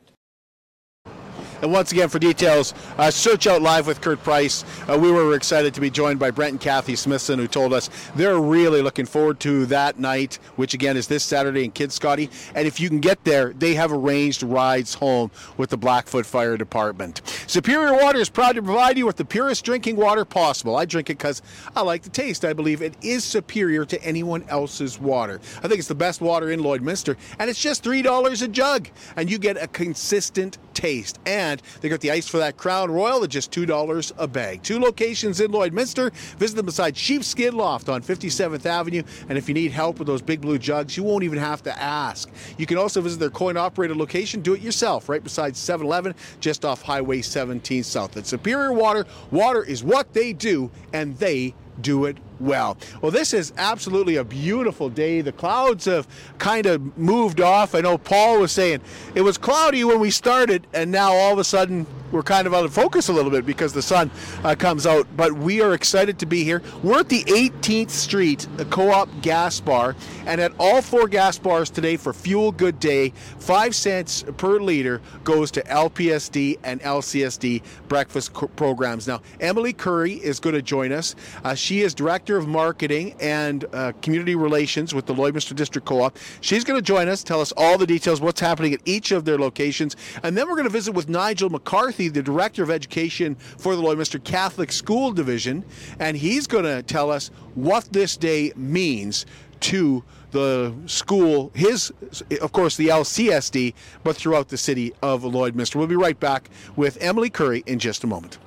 And 1.62 1.73
once 1.73 1.93
again, 1.93 2.09
for 2.09 2.19
details, 2.19 2.73
uh, 2.97 3.11
search 3.11 3.47
out 3.47 3.61
live 3.61 3.87
with 3.87 4.00
Kurt 4.00 4.23
Price. 4.23 4.64
Uh, 4.88 4.99
we 4.99 5.11
were 5.11 5.35
excited 5.35 5.75
to 5.75 5.81
be 5.81 5.90
joined 5.90 6.19
by 6.19 6.31
Brent 6.31 6.52
and 6.52 6.61
Kathy 6.61 6.97
Smithson, 6.97 7.38
who 7.38 7.47
told 7.47 7.73
us 7.73 7.90
they're 8.14 8.38
really 8.38 8.83
looking 8.83 9.07
forward 9.07 9.40
to 9.40 9.67
that 9.67 9.99
night, 9.99 10.38
which 10.57 10.75
again 10.75 10.97
is 10.97 11.07
this 11.07 11.23
Saturday 11.23 11.64
in 11.64 11.73
Kitscotty. 11.73 12.31
And 12.55 12.67
if 12.67 12.81
you 12.81 12.88
can 12.88 13.00
get 13.00 13.25
there, 13.25 13.52
they 13.52 13.75
have 13.75 13.93
arranged 13.93 14.43
rides 14.43 14.95
home 14.95 15.31
with 15.57 15.71
the 15.71 15.76
Blackfoot 15.76 16.26
Fire 16.26 16.57
Department. 16.57 17.21
Superior 17.47 17.93
Water 17.95 18.19
is 18.19 18.29
proud 18.29 18.57
to 18.57 18.62
provide 18.62 18.97
you 18.97 19.07
with 19.07 19.17
the 19.17 19.25
purest 19.25 19.64
drinking 19.64 19.97
water 19.97 20.25
possible. 20.25 20.76
I 20.76 20.85
drink 20.85 21.11
it 21.11 21.19
because 21.19 21.43
I 21.76 21.83
like 21.83 22.02
the 22.02 22.11
taste. 22.11 22.45
I 22.45 22.52
believe 22.52 22.83
it 22.83 22.95
is 23.02 23.25
superior 23.25 23.85
to 23.87 24.02
anyone 24.02 24.45
else's 24.49 25.00
water. 25.00 25.40
I 25.59 25.69
think 25.69 25.79
it's 25.79 25.88
the 25.88 25.95
best 25.95 26.21
water 26.21 26.50
in 26.50 26.61
Lloydminster, 26.61 27.17
and 27.38 27.50
it's 27.50 27.61
just 27.61 27.85
$3 27.85 28.43
a 28.43 28.49
jug, 28.49 28.88
and 29.17 29.31
you 29.31 29.38
get 29.38 29.62
a 29.62 29.67
consistent 29.67 30.59
taste. 30.75 31.19
And 31.26 31.50
they 31.80 31.88
got 31.88 32.00
the 32.00 32.11
ice 32.11 32.28
for 32.28 32.38
that 32.38 32.57
Crown 32.57 32.90
Royal 32.90 33.25
at 33.25 33.30
just 33.30 33.50
$2 33.50 34.12
a 34.19 34.26
bag. 34.26 34.62
Two 34.62 34.78
locations 34.78 35.40
in 35.40 35.50
Lloydminster. 35.50 36.12
Visit 36.12 36.57
them 36.57 36.66
beside 36.66 36.97
Sheepskin 36.97 37.54
Loft 37.54 37.88
on 37.88 38.02
57th 38.02 38.66
Avenue. 38.66 39.02
And 39.28 39.38
if 39.38 39.49
you 39.49 39.54
need 39.54 39.73
help 39.73 39.99
with 39.99 40.07
those 40.07 40.23
big 40.23 40.40
blue 40.40 40.59
jugs, 40.59 40.97
you 40.97 41.02
won't 41.02 41.25
even 41.25 41.38
have 41.38 41.62
to 41.64 41.78
ask. 41.80 42.30
You 42.59 42.66
can 42.66 42.78
also 42.78 43.00
visit 43.00 43.19
their 43.19 43.30
coin 43.30 43.57
operated 43.57 43.97
location, 43.97 44.40
do 44.40 44.54
it 44.54 44.61
yourself, 44.61 45.09
right 45.09 45.23
beside 45.23 45.57
7 45.57 45.87
Eleven, 45.87 46.14
just 46.40 46.64
off 46.64 46.83
Highway 46.83 47.23
17 47.23 47.83
South. 47.83 48.16
At 48.16 48.26
Superior 48.26 48.73
Water, 48.73 49.07
water 49.30 49.64
is 49.64 49.83
what 49.83 50.12
they 50.12 50.33
do, 50.33 50.71
and 50.92 51.16
they 51.19 51.54
do 51.80 52.04
it 52.04 52.16
well. 52.40 52.76
Well, 53.02 53.12
this 53.12 53.32
is 53.35 53.52
absolutely 53.56 54.16
a 54.16 54.25
beautiful 54.25 54.88
day. 54.88 55.20
The 55.20 55.32
clouds 55.32 55.85
have 55.85 56.09
kind 56.38 56.66
of 56.66 56.97
moved 56.99 57.40
off. 57.40 57.75
I 57.75 57.80
know 57.80 57.99
Paul 57.99 58.40
was 58.40 58.52
saying 58.52 58.80
it 59.14 59.23
was 59.23 59.38
cloudy 59.38 59.85
when 59.85 60.00
we 60.00 60.11
started, 60.11 60.66
and 60.73 60.90
now 60.90 61.12
all 61.12 61.32
of 61.32 61.38
a 61.38 61.44
sudden 61.44 61.87
we're 62.12 62.23
kind 62.23 62.47
of 62.47 62.54
out 62.54 62.64
of 62.64 62.73
focus 62.73 63.09
a 63.09 63.12
little 63.12 63.30
bit 63.30 63.47
because 63.47 63.73
the 63.73 63.82
sun 63.82 64.11
uh, 64.42 64.54
comes 64.54 64.87
out. 64.87 65.06
But 65.16 65.32
we 65.35 65.61
are 65.61 65.75
excited 65.75 66.18
to 66.20 66.26
be 66.26 66.42
here. 66.44 66.62
We're 66.82 67.00
at 67.00 67.09
the 67.09 67.23
18th 67.25 67.90
Street 67.90 68.47
Co 68.70 68.90
op 68.90 69.09
Gas 69.23 69.61
Bar, 69.61 69.97
and 70.26 70.40
at 70.40 70.52
all 70.59 70.82
four 70.82 71.09
gas 71.09 71.38
bars 71.38 71.70
today 71.70 71.97
for 71.97 72.12
Fuel 72.12 72.52
Good 72.52 72.80
Day, 72.80 73.11
five 73.38 73.75
cents 73.75 74.25
per 74.37 74.61
liter 74.61 75.00
goes 75.25 75.50
to 75.52 75.62
LPSD 75.62 76.59
and 76.64 76.80
LCSD 76.80 77.62
breakfast 77.88 78.32
co- 78.32 78.49
programs. 78.49 79.06
Now, 79.06 79.20
Emily 79.40 79.73
Curry 79.73 80.14
is 80.14 80.40
going 80.40 80.54
to 80.54 80.62
join 80.62 80.92
us. 80.92 81.14
Uh, 81.44 81.54
she 81.54 81.80
is 81.82 81.94
director 81.94 82.29
of 82.36 82.49
marketing 82.49 83.14
and 83.21 83.64
uh, 83.73 83.93
community 84.02 84.34
relations 84.34 84.95
with 84.95 85.06
the 85.06 85.14
Lloydminster 85.14 85.54
District 85.54 85.86
Co 85.86 86.02
op. 86.02 86.19
She's 86.40 86.64
going 86.64 86.78
to 86.78 86.82
join 86.82 87.08
us, 87.08 87.23
tell 87.23 87.40
us 87.40 87.52
all 87.56 87.78
the 87.78 87.86
details, 87.86 88.21
what's 88.21 88.40
happening 88.40 88.75
at 88.75 88.80
each 88.84 89.12
of 89.12 89.25
their 89.25 89.38
locations, 89.38 89.97
and 90.23 90.36
then 90.36 90.49
we're 90.49 90.56
going 90.56 90.64
to 90.64 90.71
visit 90.71 90.93
with 90.93 91.08
Nigel 91.08 91.50
McCarthy, 91.50 92.08
the 92.08 92.23
director 92.23 92.62
of 92.62 92.71
education 92.71 93.34
for 93.34 93.76
the 93.76 93.82
Lloydminster 93.82 94.23
Catholic 94.23 94.73
School 94.73 95.12
Division, 95.12 95.64
and 95.99 96.16
he's 96.16 96.47
going 96.47 96.64
to 96.64 96.82
tell 96.82 97.10
us 97.10 97.30
what 97.54 97.84
this 97.93 98.16
day 98.16 98.52
means 98.56 99.26
to 99.60 100.02
the 100.30 100.73
school, 100.86 101.50
his, 101.54 101.93
of 102.40 102.52
course, 102.52 102.76
the 102.76 102.88
LCSD, 102.88 103.75
but 104.04 104.16
throughout 104.16 104.49
the 104.49 104.56
city 104.56 104.93
of 105.02 105.23
Lloydminster. 105.23 105.76
We'll 105.76 105.86
be 105.86 105.97
right 105.97 106.19
back 106.19 106.50
with 106.76 106.99
Emily 107.00 107.30
Curry 107.30 107.62
in 107.66 107.78
just 107.78 108.04
a 108.04 108.06
moment. 108.06 108.38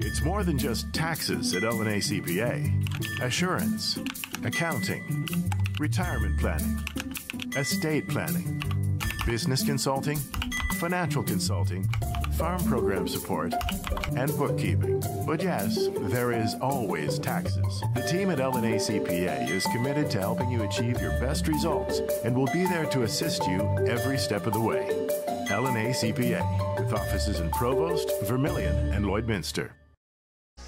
It's 0.00 0.22
more 0.22 0.42
than 0.42 0.58
just 0.58 0.92
taxes 0.92 1.54
at 1.54 1.62
LNA 1.62 1.98
CPA. 1.98 3.22
Assurance, 3.22 3.96
accounting, 4.44 5.28
retirement 5.78 6.38
planning, 6.40 6.82
estate 7.56 8.08
planning, 8.08 8.60
business 9.24 9.62
consulting, 9.62 10.18
financial 10.80 11.22
consulting, 11.22 11.88
farm 12.36 12.60
program 12.64 13.06
support, 13.06 13.54
and 14.16 14.36
bookkeeping. 14.36 15.00
But 15.24 15.40
yes, 15.40 15.88
there 15.96 16.32
is 16.32 16.56
always 16.60 17.20
taxes. 17.20 17.80
The 17.94 18.02
team 18.02 18.30
at 18.30 18.38
LNA 18.38 18.76
CPA 18.76 19.48
is 19.48 19.64
committed 19.66 20.10
to 20.10 20.20
helping 20.20 20.50
you 20.50 20.64
achieve 20.64 21.00
your 21.00 21.12
best 21.20 21.46
results 21.46 22.00
and 22.24 22.34
will 22.34 22.52
be 22.52 22.64
there 22.64 22.86
to 22.86 23.02
assist 23.04 23.46
you 23.46 23.60
every 23.86 24.18
step 24.18 24.46
of 24.48 24.54
the 24.54 24.60
way. 24.60 24.88
LNA 25.50 25.90
CPA, 25.90 26.80
with 26.80 26.92
offices 26.92 27.38
in 27.38 27.48
Provost, 27.50 28.10
Vermilion, 28.24 28.74
and 28.92 29.04
Lloydminster. 29.04 29.70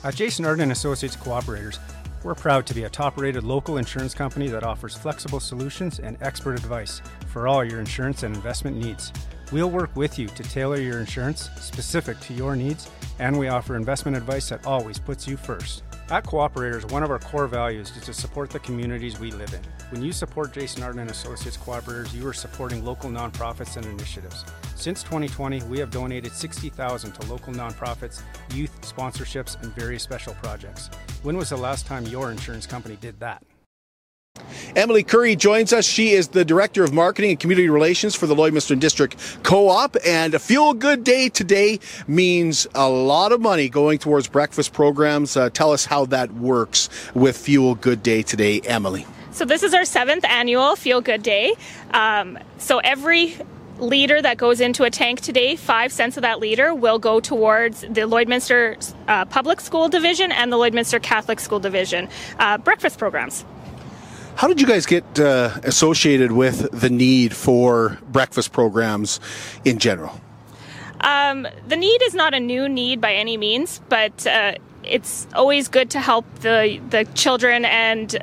At 0.07 0.15
Jason 0.15 0.45
Arden 0.45 0.71
Associates 0.71 1.17
Cooperators, 1.17 1.81
we're 2.23 2.37
proud 2.37 2.65
to 2.67 2.75
be 2.75 2.85
a 2.85 2.89
top 2.89 3.19
rated 3.19 3.43
local 3.43 3.79
insurance 3.79 4.15
company 4.15 4.47
that 4.47 4.63
offers 4.63 4.95
flexible 4.95 5.41
solutions 5.41 5.99
and 5.99 6.17
expert 6.21 6.53
advice 6.53 7.03
for 7.27 7.49
all 7.49 7.65
your 7.65 7.81
insurance 7.81 8.23
and 8.23 8.33
investment 8.37 8.77
needs. 8.77 9.13
We'll 9.51 9.69
work 9.69 9.91
with 9.97 10.17
you 10.17 10.29
to 10.29 10.43
tailor 10.45 10.77
your 10.77 11.01
insurance 11.01 11.51
specific 11.59 12.21
to 12.21 12.35
your 12.35 12.55
needs, 12.55 12.89
and 13.19 13.37
we 13.37 13.49
offer 13.49 13.75
investment 13.75 14.17
advice 14.17 14.49
that 14.51 14.65
always 14.65 15.01
puts 15.01 15.27
you 15.27 15.37
first. 15.37 15.83
At 16.09 16.23
Cooperators, 16.23 16.89
one 16.93 17.03
of 17.03 17.11
our 17.11 17.19
core 17.19 17.49
values 17.49 17.91
is 17.97 18.05
to 18.05 18.15
support 18.15 18.51
the 18.51 18.61
communities 18.61 19.19
we 19.19 19.33
live 19.33 19.53
in. 19.55 19.61
When 19.91 20.03
you 20.03 20.13
support 20.13 20.53
Jason 20.53 20.83
Arden 20.83 21.01
and 21.01 21.11
Associates 21.11 21.57
Cooperators, 21.57 22.13
you 22.13 22.27
are 22.27 22.33
supporting 22.33 22.85
local 22.85 23.09
nonprofits 23.09 23.77
and 23.77 23.87
initiatives. 23.87 24.45
Since 24.75 25.05
2020, 25.05 25.63
we 25.65 25.79
have 25.79 25.93
donated 25.93 26.33
60,000 26.33 27.13
to 27.13 27.31
local 27.31 27.53
nonprofits, 27.53 28.21
youth 28.53 28.81
sponsorships, 28.81 29.63
and 29.63 29.73
various 29.75 30.03
special 30.03 30.35
projects. 30.35 30.91
When 31.23 31.37
was 31.37 31.51
the 31.51 31.57
last 31.57 31.87
time 31.87 32.05
your 32.07 32.33
insurance 32.33 32.67
company 32.67 32.97
did 33.01 33.21
that? 33.21 33.45
Emily 34.75 35.05
Curry 35.05 35.37
joins 35.37 35.73
us. 35.73 35.87
She 35.87 36.11
is 36.11 36.29
the 36.29 36.45
Director 36.45 36.83
of 36.83 36.93
Marketing 36.93 37.31
and 37.31 37.41
Community 37.41 37.71
Relations 37.71 38.17
for 38.17 38.27
the 38.27 38.35
Lloydminster 38.35 38.79
District 38.79 39.17
Co-op. 39.45 39.97
And 40.05 40.35
a 40.35 40.41
Fuel 40.41 40.75
Good 40.75 41.05
Day 41.05 41.29
today 41.29 41.79
means 42.09 42.67
a 42.75 42.89
lot 42.89 43.31
of 43.31 43.41
money 43.41 43.69
going 43.69 44.01
towards 44.01 44.27
breakfast 44.27 44.73
programs. 44.73 45.37
Uh, 45.37 45.49
tell 45.49 45.73
us 45.73 45.85
how 45.85 46.07
that 46.07 46.35
works 46.35 46.91
with 47.15 47.37
Fuel 47.39 47.77
Good 47.77 48.03
Day 48.03 48.23
today, 48.23 48.61
Emily. 48.65 49.07
So 49.37 49.45
this 49.45 49.63
is 49.63 49.75
our 49.75 49.85
seventh 49.85 50.25
annual 50.25 50.77
Feel 50.77 51.03
Good 51.03 51.23
Day. 51.23 51.53
Um, 51.91 52.39
so 52.57 52.79
every 52.79 53.37
liter 53.77 54.23
that 54.23 54.39
goes 54.39 54.63
into 54.63 54.85
a 54.85 54.89
tank 54.89 55.21
today, 55.21 55.57
five 55.57 55.93
cents 55.93 56.17
of 56.17 56.23
that 56.23 56.41
liter 56.41 56.75
will 56.75 56.99
go 56.99 57.21
towards 57.21 57.83
the 57.83 58.09
Lloydminster 58.09 58.95
uh, 59.09 59.27
Public 59.27 59.61
School 59.61 59.91
Division 59.91 60.33
and 60.33 60.51
the 60.51 60.57
Lloydminster 60.57 61.03
Catholic 61.03 61.39
School 61.39 61.61
Division 61.61 62.09
uh, 62.39 62.57
breakfast 62.57 62.99
programs. 62.99 63.45
How 64.37 64.49
did 64.49 64.59
you 64.59 64.67
guys 64.67 64.87
get 64.87 65.21
uh, 65.21 65.61
associated 65.65 66.33
with 66.33 66.71
the 66.71 66.89
need 66.89 67.37
for 67.37 67.99
breakfast 68.11 68.55
programs 68.55 69.21
in 69.67 69.79
general? 69.79 70.19
Um, 71.03 71.47
the 71.69 71.77
need 71.77 72.01
is 72.05 72.15
not 72.15 72.33
a 72.33 72.41
new 72.41 72.71
need 72.71 73.03
by 73.03 73.13
any 73.13 73.37
means, 73.37 73.83
but 73.91 74.27
uh, 74.27 74.55
it's 74.83 75.27
always 75.35 75.69
good 75.69 75.91
to 75.91 76.01
help 76.01 76.25
the 76.37 76.81
the 76.89 77.05
children, 77.13 77.67
and 77.67 78.17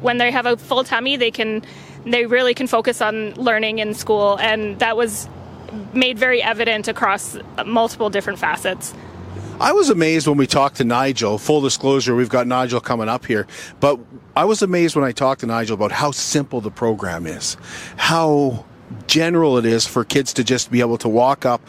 when 0.00 0.18
they 0.18 0.30
have 0.30 0.46
a 0.46 0.56
full 0.56 0.84
tummy, 0.84 1.16
they 1.16 1.30
can 1.30 1.62
they 2.04 2.26
really 2.26 2.54
can 2.54 2.66
focus 2.66 3.00
on 3.00 3.34
learning 3.34 3.80
in 3.80 3.94
school, 3.94 4.38
and 4.38 4.78
that 4.78 4.96
was 4.96 5.28
made 5.92 6.18
very 6.18 6.42
evident 6.42 6.88
across 6.88 7.36
multiple 7.66 8.10
different 8.10 8.38
facets. 8.38 8.94
I 9.60 9.72
was 9.72 9.90
amazed 9.90 10.28
when 10.28 10.38
we 10.38 10.46
talked 10.46 10.76
to 10.76 10.84
Nigel. 10.84 11.36
Full 11.36 11.60
disclosure, 11.60 12.14
we've 12.14 12.28
got 12.28 12.46
Nigel 12.46 12.80
coming 12.80 13.08
up 13.08 13.26
here. 13.26 13.46
But 13.80 13.98
I 14.36 14.44
was 14.44 14.62
amazed 14.62 14.94
when 14.94 15.04
I 15.04 15.10
talked 15.10 15.40
to 15.40 15.46
Nigel 15.46 15.74
about 15.74 15.90
how 15.90 16.12
simple 16.12 16.60
the 16.60 16.70
program 16.70 17.26
is, 17.26 17.56
how 17.96 18.64
general 19.08 19.58
it 19.58 19.66
is 19.66 19.84
for 19.84 20.04
kids 20.04 20.32
to 20.34 20.44
just 20.44 20.70
be 20.70 20.80
able 20.80 20.96
to 20.98 21.08
walk 21.08 21.44
up 21.44 21.60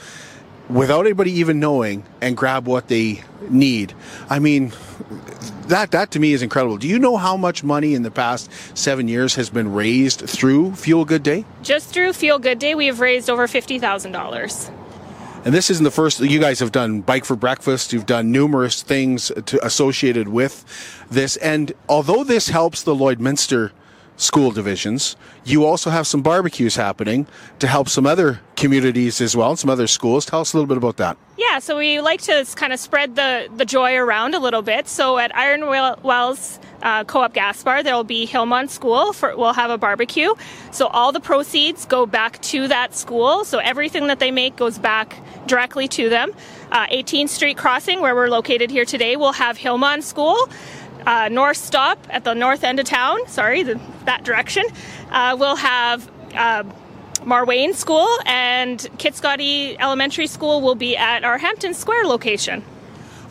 without 0.69 1.05
anybody 1.05 1.31
even 1.31 1.59
knowing 1.59 2.05
and 2.21 2.37
grab 2.37 2.67
what 2.67 2.89
they 2.89 3.23
need. 3.49 3.95
I 4.29 4.37
mean, 4.37 4.71
that 5.69 5.91
that 5.91 6.11
to 6.11 6.19
me 6.19 6.33
is 6.33 6.41
incredible. 6.41 6.77
Do 6.77 6.87
you 6.87 6.99
know 6.99 7.17
how 7.17 7.37
much 7.37 7.63
money 7.63 7.93
in 7.93 8.03
the 8.03 8.11
past 8.11 8.49
seven 8.75 9.07
years 9.07 9.35
has 9.35 9.49
been 9.49 9.73
raised 9.73 10.21
through 10.21 10.75
Fuel 10.75 11.05
Good 11.05 11.23
Day? 11.23 11.45
Just 11.63 11.89
through 11.89 12.13
Feel 12.13 12.37
Good 12.39 12.59
Day, 12.59 12.75
we 12.75 12.87
have 12.87 12.99
raised 12.99 13.29
over 13.29 13.47
fifty 13.47 13.79
thousand 13.79 14.11
dollars. 14.11 14.69
And 15.45 15.53
this 15.53 15.69
isn't 15.69 15.85
the 15.85 15.91
first. 15.91 16.19
You 16.19 16.39
guys 16.39 16.59
have 16.59 16.73
done 16.73 16.99
Bike 16.99 17.23
for 17.23 17.37
Breakfast. 17.37 17.93
You've 17.93 18.05
done 18.05 18.29
numerous 18.29 18.83
things 18.83 19.31
to, 19.45 19.65
associated 19.65 20.27
with 20.27 20.65
this. 21.09 21.37
And 21.37 21.71
although 21.87 22.25
this 22.25 22.49
helps 22.49 22.83
the 22.83 22.93
Lloydminster 22.93 23.71
school 24.19 24.51
divisions, 24.51 25.15
you 25.45 25.65
also 25.65 25.89
have 25.89 26.05
some 26.05 26.21
barbecues 26.21 26.75
happening 26.75 27.25
to 27.59 27.67
help 27.67 27.89
some 27.89 28.05
other 28.05 28.41
communities 28.55 29.21
as 29.21 29.35
well, 29.35 29.51
and 29.51 29.59
some 29.59 29.69
other 29.69 29.87
schools. 29.87 30.25
Tell 30.25 30.41
us 30.41 30.53
a 30.53 30.57
little 30.57 30.67
bit 30.67 30.77
about 30.77 30.97
that. 30.97 31.17
Yeah, 31.37 31.59
so 31.59 31.77
we 31.77 32.01
like 32.01 32.21
to 32.23 32.45
kind 32.55 32.73
of 32.73 32.79
spread 32.79 33.15
the, 33.15 33.47
the 33.55 33.65
joy 33.65 33.95
around 33.95 34.35
a 34.35 34.39
little 34.39 34.61
bit. 34.61 34.87
So 34.89 35.17
at 35.17 35.33
Iron 35.35 35.65
Wells 35.67 36.59
uh, 36.81 37.05
Co-op 37.05 37.33
Gas 37.33 37.63
Bar, 37.63 37.81
there 37.81 37.95
will 37.95 38.03
be 38.03 38.27
Hillmond 38.27 38.69
School. 38.69 39.13
For, 39.13 39.35
we'll 39.37 39.53
have 39.53 39.71
a 39.71 39.77
barbecue. 39.77 40.33
So 40.71 40.87
all 40.87 41.11
the 41.11 41.21
proceeds 41.21 41.85
go 41.85 42.05
back 42.05 42.41
to 42.43 42.67
that 42.67 42.93
school. 42.93 43.45
So 43.45 43.59
everything 43.59 44.07
that 44.07 44.19
they 44.19 44.31
make 44.31 44.57
goes 44.57 44.77
back 44.77 45.17
directly 45.47 45.87
to 45.89 46.09
them. 46.09 46.33
Uh, 46.71 46.87
18th 46.87 47.29
Street 47.29 47.57
Crossing, 47.57 48.01
where 48.01 48.13
we're 48.13 48.29
located 48.29 48.69
here 48.69 48.85
today, 48.85 49.15
will 49.15 49.31
have 49.31 49.57
Hillmond 49.57 50.03
School. 50.03 50.49
Uh, 51.05 51.29
north 51.29 51.57
stop 51.57 52.05
at 52.09 52.23
the 52.23 52.33
north 52.33 52.63
end 52.63 52.79
of 52.79 52.85
town, 52.85 53.17
sorry, 53.27 53.63
the, 53.63 53.79
that 54.05 54.23
direction, 54.23 54.63
uh, 55.11 55.35
we'll 55.39 55.55
have 55.55 56.09
uh, 56.35 56.63
Marwayne 57.21 57.73
School 57.73 58.07
and 58.25 58.79
Kitscotty 58.97 59.77
Elementary 59.79 60.27
School 60.27 60.61
will 60.61 60.75
be 60.75 60.95
at 60.97 61.23
our 61.23 61.37
Hampton 61.37 61.73
Square 61.73 62.05
location. 62.05 62.63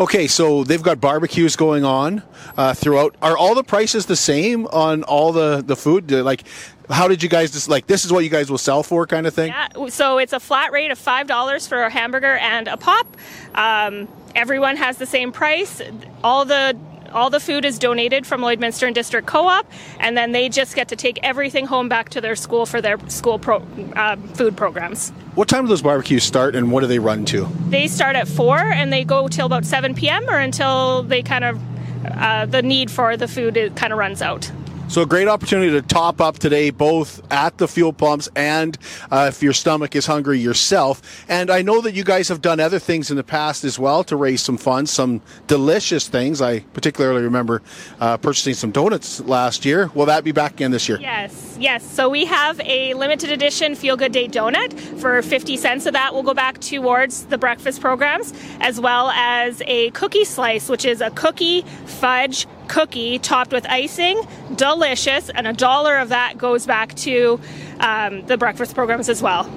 Okay, 0.01 0.29
so 0.29 0.63
they've 0.63 0.83
got 0.83 1.01
barbecues 1.01 1.57
going 1.57 1.85
on 1.85 2.23
uh, 2.57 2.73
throughout. 2.73 3.17
Are 3.21 3.37
all 3.37 3.57
the 3.57 3.65
prices 3.65 4.07
the 4.07 4.15
same 4.15 4.69
on 4.69 5.03
all 5.03 5.33
the 5.33 5.61
the 5.67 5.75
food? 5.75 6.13
Like, 6.13 6.45
how 6.89 7.09
did 7.09 7.21
you 7.21 7.29
guys 7.29 7.51
just 7.51 7.69
like 7.69 7.89
this 7.89 8.05
is 8.05 8.13
what 8.13 8.23
you 8.23 8.31
guys 8.31 8.49
will 8.49 8.59
sell 8.59 8.85
for, 8.85 9.09
kind 9.09 9.27
of 9.27 9.35
thing? 9.35 9.49
Yeah, 9.49 9.89
so 9.89 10.19
it's 10.19 10.33
a 10.33 10.39
flat 10.39 10.71
rate 10.71 10.93
of 10.93 10.99
five 10.99 11.27
dollars 11.27 11.67
for 11.67 11.83
a 11.83 11.91
hamburger 11.91 12.37
and 12.37 12.69
a 12.69 12.77
pop. 12.77 13.09
Um, 13.57 14.07
everyone 14.37 14.77
has 14.77 14.99
the 14.99 15.07
same 15.07 15.33
price. 15.33 15.83
All 16.23 16.45
the 16.45 16.79
all 17.13 17.31
the 17.31 17.41
food 17.41 17.65
is 17.65 17.79
donated 17.79 18.27
from 18.27 18.41
Lloydminster 18.41 18.87
and 18.87 18.95
District 18.95 19.27
Co-op, 19.27 19.67
and 20.01 20.17
then 20.17 20.33
they 20.33 20.49
just 20.49 20.75
get 20.75 20.89
to 20.89 20.97
take 20.97 21.19
everything 21.23 21.67
home 21.67 21.89
back 21.89 22.09
to 22.11 22.21
their 22.21 22.37
school 22.37 22.67
for 22.67 22.81
their 22.81 22.99
school 23.09 23.39
pro, 23.39 23.63
uh, 23.97 24.17
food 24.35 24.57
programs. 24.57 25.11
What 25.35 25.49
time 25.49 25.65
do 25.65 25.69
those 25.69 25.83
barbecues 25.83 26.25
start, 26.25 26.57
and 26.57 26.73
what 26.73 26.81
do 26.81 26.87
they 26.87 26.99
run 26.99 27.25
to? 27.27 27.49
They 27.69 27.87
start 27.87 28.17
at 28.17 28.29
four, 28.29 28.59
and 28.59 28.93
they 28.93 29.05
go 29.05 29.29
till 29.29 29.47
about 29.47 29.65
seven 29.65 29.95
p.m. 29.95 30.29
or 30.29 30.39
until 30.39 31.03
they 31.03 31.23
kind 31.23 31.45
of 31.45 31.61
uh, 32.05 32.47
the 32.47 32.63
need 32.63 32.91
for 32.91 33.17
the 33.17 33.29
food 33.29 33.73
kind 33.77 33.93
of 33.93 33.99
runs 33.99 34.23
out. 34.23 34.51
So 34.89 35.03
a 35.03 35.07
great 35.07 35.29
opportunity 35.29 35.71
to 35.73 35.83
top 35.83 36.19
up 36.19 36.39
today, 36.39 36.71
both 36.71 37.21
at 37.31 37.59
the 37.59 37.69
fuel 37.69 37.93
pumps 37.93 38.31
and 38.35 38.77
uh, 39.11 39.27
if 39.29 39.43
your 39.43 39.53
stomach 39.53 39.95
is 39.95 40.07
hungry 40.07 40.39
yourself. 40.39 41.27
And 41.29 41.51
I 41.51 41.61
know 41.61 41.83
that 41.83 41.93
you 41.93 42.05
guys 42.05 42.29
have 42.29 42.41
done 42.41 42.59
other 42.59 42.79
things 42.79 43.11
in 43.11 43.19
the 43.19 43.23
past 43.23 43.65
as 43.65 43.79
well 43.79 44.03
to 44.05 44.17
raise 44.17 44.41
some 44.41 44.57
funds, 44.57 44.91
some 44.91 45.21
delicious 45.47 46.09
things. 46.09 46.41
I 46.41 46.61
particularly 46.61 47.23
remember 47.23 47.61
uh, 48.01 48.17
purchasing 48.17 48.55
some 48.55 48.71
donuts 48.71 49.21
last 49.21 49.67
year. 49.67 49.91
Will 49.95 50.07
that 50.07 50.25
be 50.25 50.33
back 50.33 50.53
again 50.55 50.71
this 50.71 50.89
year? 50.89 50.99
Yes, 50.99 51.59
yes. 51.61 51.85
So 51.85 52.09
we 52.09 52.25
have 52.25 52.59
a 52.65 52.95
limited 52.95 53.31
edition 53.31 53.75
Feel 53.75 53.99
Good 53.99 54.13
Day 54.13 54.27
donut. 54.27 54.73
For 54.99 55.21
50 55.21 55.59
cents 55.59 55.85
of 55.85 55.93
that 55.93 56.15
we'll 56.15 56.23
go 56.23 56.35
back 56.35 56.61
towards 56.61 57.27
the 57.27 57.37
breakfast 57.37 57.83
programs, 57.83 58.33
as 58.61 58.81
well 58.81 59.11
as 59.11 59.61
a 59.67 59.91
cookie 59.91 60.25
slice, 60.25 60.71
which 60.71 60.87
is 60.87 61.03
a 61.03 61.11
cookie 61.11 61.61
fudge 61.85 62.47
cookie 62.69 63.19
topped 63.19 63.53
with 63.53 63.67
icing, 63.67 64.21
delicious, 64.55 65.31
and 65.31 65.47
a 65.47 65.53
dollar 65.53 65.97
of 65.97 66.11
that 66.11 66.39
goes 66.39 66.67
back 66.67 66.95
to 66.97 67.41
um, 67.81 68.25
the 68.27 68.37
breakfast 68.37 68.75
programs 68.75 69.09
as 69.09 69.23
well. 69.23 69.51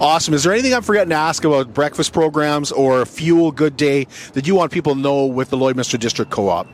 Awesome. 0.00 0.34
Is 0.34 0.42
there 0.42 0.52
anything 0.52 0.74
I'm 0.74 0.82
forgetting 0.82 1.10
to 1.10 1.16
ask 1.16 1.44
about 1.44 1.72
breakfast 1.72 2.12
programs 2.12 2.72
or 2.72 3.06
Fuel 3.06 3.52
Good 3.52 3.76
Day 3.76 4.06
that 4.32 4.46
you 4.46 4.54
want 4.54 4.72
people 4.72 4.94
to 4.94 5.00
know 5.00 5.26
with 5.26 5.50
the 5.50 5.56
Lloydminster 5.56 5.98
District 5.98 6.30
Co-op? 6.30 6.66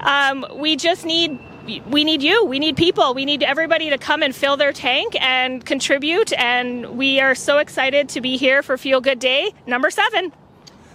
Um, 0.00 0.46
we 0.54 0.76
just 0.76 1.04
need 1.04 1.40
we 1.88 2.04
need 2.04 2.22
you. 2.22 2.44
We 2.44 2.60
need 2.60 2.76
people. 2.76 3.12
We 3.12 3.24
need 3.24 3.42
everybody 3.42 3.90
to 3.90 3.98
come 3.98 4.22
and 4.22 4.34
fill 4.34 4.56
their 4.56 4.72
tank 4.72 5.20
and 5.20 5.64
contribute. 5.64 6.32
And 6.34 6.96
we 6.96 7.20
are 7.20 7.34
so 7.34 7.58
excited 7.58 8.08
to 8.10 8.20
be 8.20 8.36
here 8.36 8.62
for 8.62 8.78
Fuel 8.78 9.00
Good 9.00 9.18
Day 9.18 9.52
number 9.66 9.90
seven. 9.90 10.32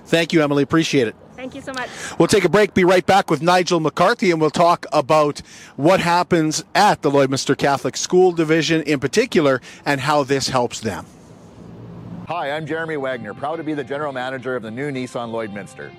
Thank 0.05 0.31
you, 0.31 0.41
Emily. 0.41 0.63
Appreciate 0.63 1.09
it. 1.09 1.15
Thank 1.41 1.55
you 1.55 1.61
so 1.61 1.73
much. 1.73 1.89
We'll 2.19 2.27
take 2.27 2.45
a 2.45 2.49
break, 2.49 2.75
be 2.75 2.83
right 2.83 3.03
back 3.03 3.31
with 3.31 3.41
Nigel 3.41 3.79
McCarthy, 3.79 4.29
and 4.29 4.39
we'll 4.39 4.51
talk 4.51 4.85
about 4.93 5.39
what 5.75 5.99
happens 5.99 6.63
at 6.75 7.01
the 7.01 7.09
Lloydminster 7.09 7.57
Catholic 7.57 7.97
School 7.97 8.31
Division 8.31 8.83
in 8.83 8.99
particular 8.99 9.59
and 9.83 10.01
how 10.01 10.21
this 10.21 10.49
helps 10.49 10.81
them. 10.81 11.07
Hi, 12.27 12.51
I'm 12.51 12.67
Jeremy 12.67 12.97
Wagner, 12.97 13.33
proud 13.33 13.55
to 13.55 13.63
be 13.63 13.73
the 13.73 13.83
general 13.83 14.13
manager 14.13 14.55
of 14.55 14.61
the 14.61 14.69
new 14.69 14.91
Nissan 14.91 15.31
Lloydminster. 15.31 15.91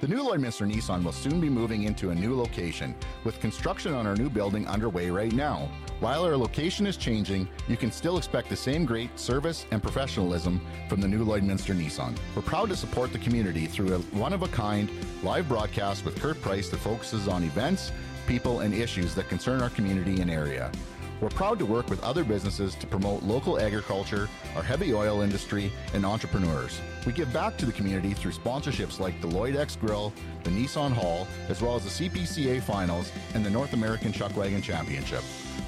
The 0.00 0.08
new 0.08 0.22
Lloydminster 0.24 0.66
Nissan 0.66 1.04
will 1.04 1.12
soon 1.12 1.42
be 1.42 1.50
moving 1.50 1.82
into 1.82 2.08
a 2.08 2.14
new 2.14 2.34
location, 2.34 2.94
with 3.22 3.38
construction 3.38 3.92
on 3.92 4.06
our 4.06 4.16
new 4.16 4.30
building 4.30 4.66
underway 4.66 5.10
right 5.10 5.30
now. 5.30 5.68
While 6.00 6.24
our 6.24 6.38
location 6.38 6.86
is 6.86 6.96
changing, 6.96 7.46
you 7.68 7.76
can 7.76 7.92
still 7.92 8.16
expect 8.16 8.48
the 8.48 8.56
same 8.56 8.86
great 8.86 9.18
service 9.18 9.66
and 9.70 9.82
professionalism 9.82 10.58
from 10.88 11.02
the 11.02 11.08
new 11.08 11.22
Lloydminster 11.22 11.76
Nissan. 11.76 12.16
We're 12.34 12.40
proud 12.40 12.70
to 12.70 12.76
support 12.76 13.12
the 13.12 13.18
community 13.18 13.66
through 13.66 13.94
a 13.94 13.98
one-of-a-kind 14.16 14.90
live 15.22 15.46
broadcast 15.46 16.06
with 16.06 16.18
Kurt 16.18 16.40
Price 16.40 16.70
that 16.70 16.78
focuses 16.78 17.28
on 17.28 17.44
events, 17.44 17.92
people, 18.26 18.60
and 18.60 18.72
issues 18.72 19.14
that 19.16 19.28
concern 19.28 19.60
our 19.60 19.68
community 19.68 20.22
and 20.22 20.30
area. 20.30 20.72
We're 21.20 21.28
proud 21.28 21.58
to 21.58 21.66
work 21.66 21.90
with 21.90 22.02
other 22.02 22.24
businesses 22.24 22.74
to 22.76 22.86
promote 22.86 23.22
local 23.22 23.60
agriculture, 23.60 24.26
our 24.56 24.62
heavy 24.62 24.94
oil 24.94 25.20
industry, 25.20 25.70
and 25.92 26.06
entrepreneurs. 26.06 26.80
We 27.04 27.12
give 27.12 27.30
back 27.30 27.58
to 27.58 27.66
the 27.66 27.72
community 27.72 28.14
through 28.14 28.32
sponsorships 28.32 28.98
like 28.98 29.20
the 29.20 29.26
Lloyd 29.26 29.54
X 29.54 29.76
Grill, 29.76 30.14
the 30.44 30.50
Nissan 30.50 30.92
Hall, 30.92 31.28
as 31.50 31.60
well 31.60 31.76
as 31.76 31.84
the 31.84 32.08
CPCA 32.08 32.62
Finals 32.62 33.12
and 33.34 33.44
the 33.44 33.50
North 33.50 33.74
American 33.74 34.12
Chuck 34.12 34.34
Wagon 34.34 34.62
Championship. 34.62 35.22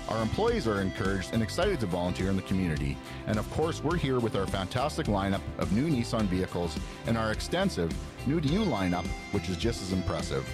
Our 0.08 0.22
employees 0.22 0.66
are 0.66 0.80
encouraged 0.80 1.34
and 1.34 1.42
excited 1.42 1.80
to 1.80 1.86
volunteer 1.86 2.30
in 2.30 2.36
the 2.36 2.42
community, 2.42 2.96
and 3.26 3.38
of 3.38 3.50
course, 3.50 3.84
we're 3.84 3.98
here 3.98 4.20
with 4.20 4.36
our 4.36 4.46
fantastic 4.46 5.06
lineup 5.06 5.42
of 5.58 5.72
new 5.72 5.86
Nissan 5.86 6.24
vehicles 6.28 6.78
and 7.06 7.18
our 7.18 7.30
extensive 7.30 7.92
new 8.26 8.40
to 8.40 8.48
you 8.48 8.60
lineup, 8.60 9.06
which 9.32 9.50
is 9.50 9.58
just 9.58 9.82
as 9.82 9.92
impressive. 9.92 10.48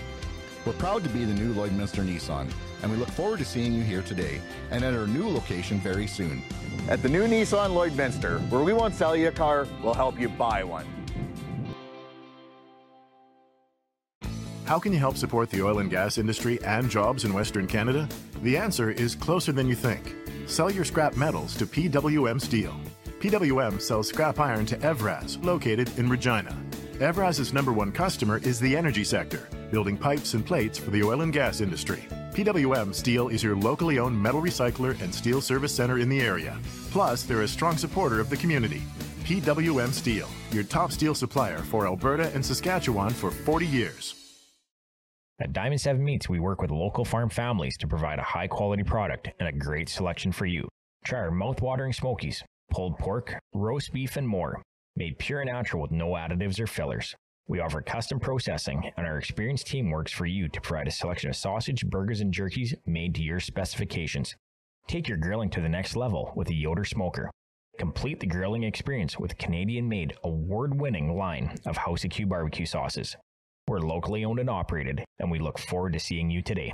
We're 0.67 0.73
proud 0.73 1.05
to 1.05 1.11
be 1.11 1.25
the 1.25 1.35
new 1.35 1.55
Lloydminster 1.55 2.05
Nissan, 2.05 2.51
and 2.83 2.91
we 2.91 2.97
look 2.97 3.11
forward 3.11 3.39
to 3.39 3.45
seeing 3.45 3.73
you 3.73 3.83
here 3.83 4.03
today 4.03 4.41
and 4.71 4.85
at 4.85 4.95
our 4.95 5.07
new 5.07 5.29
location 5.29 5.81
very 5.81 6.07
soon. 6.07 6.43
At 6.89 7.03
the 7.03 7.09
new 7.09 7.27
Nissan 7.27 7.71
Lloydminster, 7.71 8.49
where 8.51 8.63
we 8.63 8.73
won't 8.73 8.95
sell 8.95 9.17
you 9.17 9.29
a 9.29 9.33
car, 9.33 9.67
we'll 9.83 9.95
help 9.95 10.19
you 10.19 10.29
buy 10.29 10.65
one. 10.65 10.87
How 14.65 14.79
can 14.79 14.93
you 14.93 14.99
help 14.99 15.17
support 15.17 15.49
the 15.49 15.63
oil 15.63 15.79
and 15.79 15.91
gas 15.91 16.19
industry 16.19 16.63
and 16.63 16.91
jobs 16.91 17.25
in 17.25 17.33
Western 17.33 17.67
Canada? 17.67 18.07
The 18.43 18.59
answer 18.59 18.91
is 18.91 19.15
closer 19.15 19.51
than 19.51 19.67
you 19.67 19.75
think. 19.75 20.15
Sell 20.47 20.71
your 20.71 20.85
scrap 20.85 21.17
metals 21.17 21.57
to 21.57 21.67
PWM 21.67 22.39
Steel. 22.39 22.79
PWM 23.21 23.81
sells 23.81 24.09
scrap 24.09 24.39
iron 24.39 24.67
to 24.67 24.77
Evraz, 24.77 25.43
located 25.43 25.91
in 25.99 26.09
Regina. 26.09 26.55
Evraz's 26.99 27.53
number 27.53 27.73
one 27.73 27.91
customer 27.91 28.39
is 28.39 28.61
the 28.61 28.77
energy 28.77 29.05
sector, 29.05 29.49
building 29.71 29.97
pipes 29.97 30.35
and 30.35 30.45
plates 30.45 30.79
for 30.79 30.91
the 30.91 31.03
oil 31.03 31.23
and 31.23 31.33
gas 31.33 31.61
industry. 31.61 32.07
PWM 32.39 32.95
Steel 32.95 33.27
is 33.31 33.43
your 33.43 33.57
locally 33.57 33.99
owned 33.99 34.17
metal 34.17 34.41
recycler 34.41 34.95
and 35.03 35.13
steel 35.13 35.41
service 35.41 35.75
center 35.75 35.99
in 35.99 36.09
the 36.09 36.21
area. 36.21 36.57
Plus, 36.93 37.25
they're 37.25 37.43
a 37.43 37.49
strong 37.49 37.77
supporter 37.77 38.21
of 38.21 38.31
the 38.31 38.37
community. 38.37 38.81
PWM 39.25 39.93
Steel, 39.93 40.29
your 40.53 40.63
top 40.63 40.93
steel 40.93 41.17
supplier 41.17 41.59
for 41.59 41.89
Alberta 41.89 42.33
and 42.35 42.47
Saskatchewan 42.47 43.11
for 43.11 43.33
40 43.33 43.67
years. 43.67 44.15
At 45.41 45.53
Diamond 45.53 45.81
7 45.81 46.05
Meats, 46.05 46.29
we 46.29 46.39
work 46.39 46.63
with 46.63 46.71
local 46.71 47.05
farm 47.05 47.29
families 47.29 47.77
to 47.79 47.89
provide 47.89 48.21
a 48.21 48.31
high 48.31 48.47
quality 48.47 48.85
product 48.85 49.31
and 49.41 49.49
a 49.49 49.59
great 49.59 49.89
selection 49.89 50.31
for 50.31 50.47
you. 50.47 50.69
Try 51.05 51.19
our 51.19 51.33
mouth-watering 51.33 51.93
smokies, 51.93 52.45
pulled 52.71 52.99
pork, 52.99 53.37
roast 53.53 53.93
beef, 53.93 54.17
and 54.17 54.29
more, 54.29 54.63
made 54.95 55.19
pure 55.19 55.41
and 55.41 55.51
natural 55.51 55.83
with 55.83 55.91
no 55.91 56.11
additives 56.11 56.61
or 56.61 56.69
fillers. 56.69 57.17
We 57.49 57.61
offer 57.61 57.81
custom 57.81 58.21
processing, 58.21 58.93
and 58.99 59.07
our 59.07 59.17
experienced 59.17 59.69
team 59.69 59.91
works 59.91 60.13
for 60.13 60.27
you 60.27 60.49
to 60.49 60.61
provide 60.61 60.87
a 60.87 60.91
selection 60.91 61.31
of 61.31 61.37
sausage, 61.37 61.87
burgers, 61.87 62.21
and 62.21 62.33
jerkies 62.33 62.75
made 62.85 63.15
to 63.15 63.23
your 63.23 63.41
specifications. 63.41 64.37
Take 64.87 65.09
your 65.09 65.17
grilling 65.17 65.49
to 65.51 65.63
the 65.63 65.69
next 65.69 65.97
level 65.97 66.31
with 66.37 66.51
a 66.51 66.55
Yoder 66.55 66.85
smoker. 66.85 67.31
Complete 67.79 68.21
the 68.21 68.27
grilling 68.27 68.65
experience 68.65 69.19
with 69.19 69.39
Canadian 69.39 69.89
made, 69.89 70.13
award 70.25 70.79
winning 70.79 71.17
line 71.17 71.57
of 71.65 71.79
House 71.79 72.05
of 72.05 72.11
Q 72.11 72.27
barbecue 72.27 72.67
sauces. 72.67 73.17
We're 73.67 73.81
locally 73.81 74.27
owned 74.27 74.41
and 74.41 74.51
operated, 74.51 75.03
and 75.19 75.31
we 75.31 75.39
look 75.39 75.59
forward 75.59 75.95
to 75.95 76.01
seeing 76.01 76.31
you 76.31 76.43
today. 76.43 76.73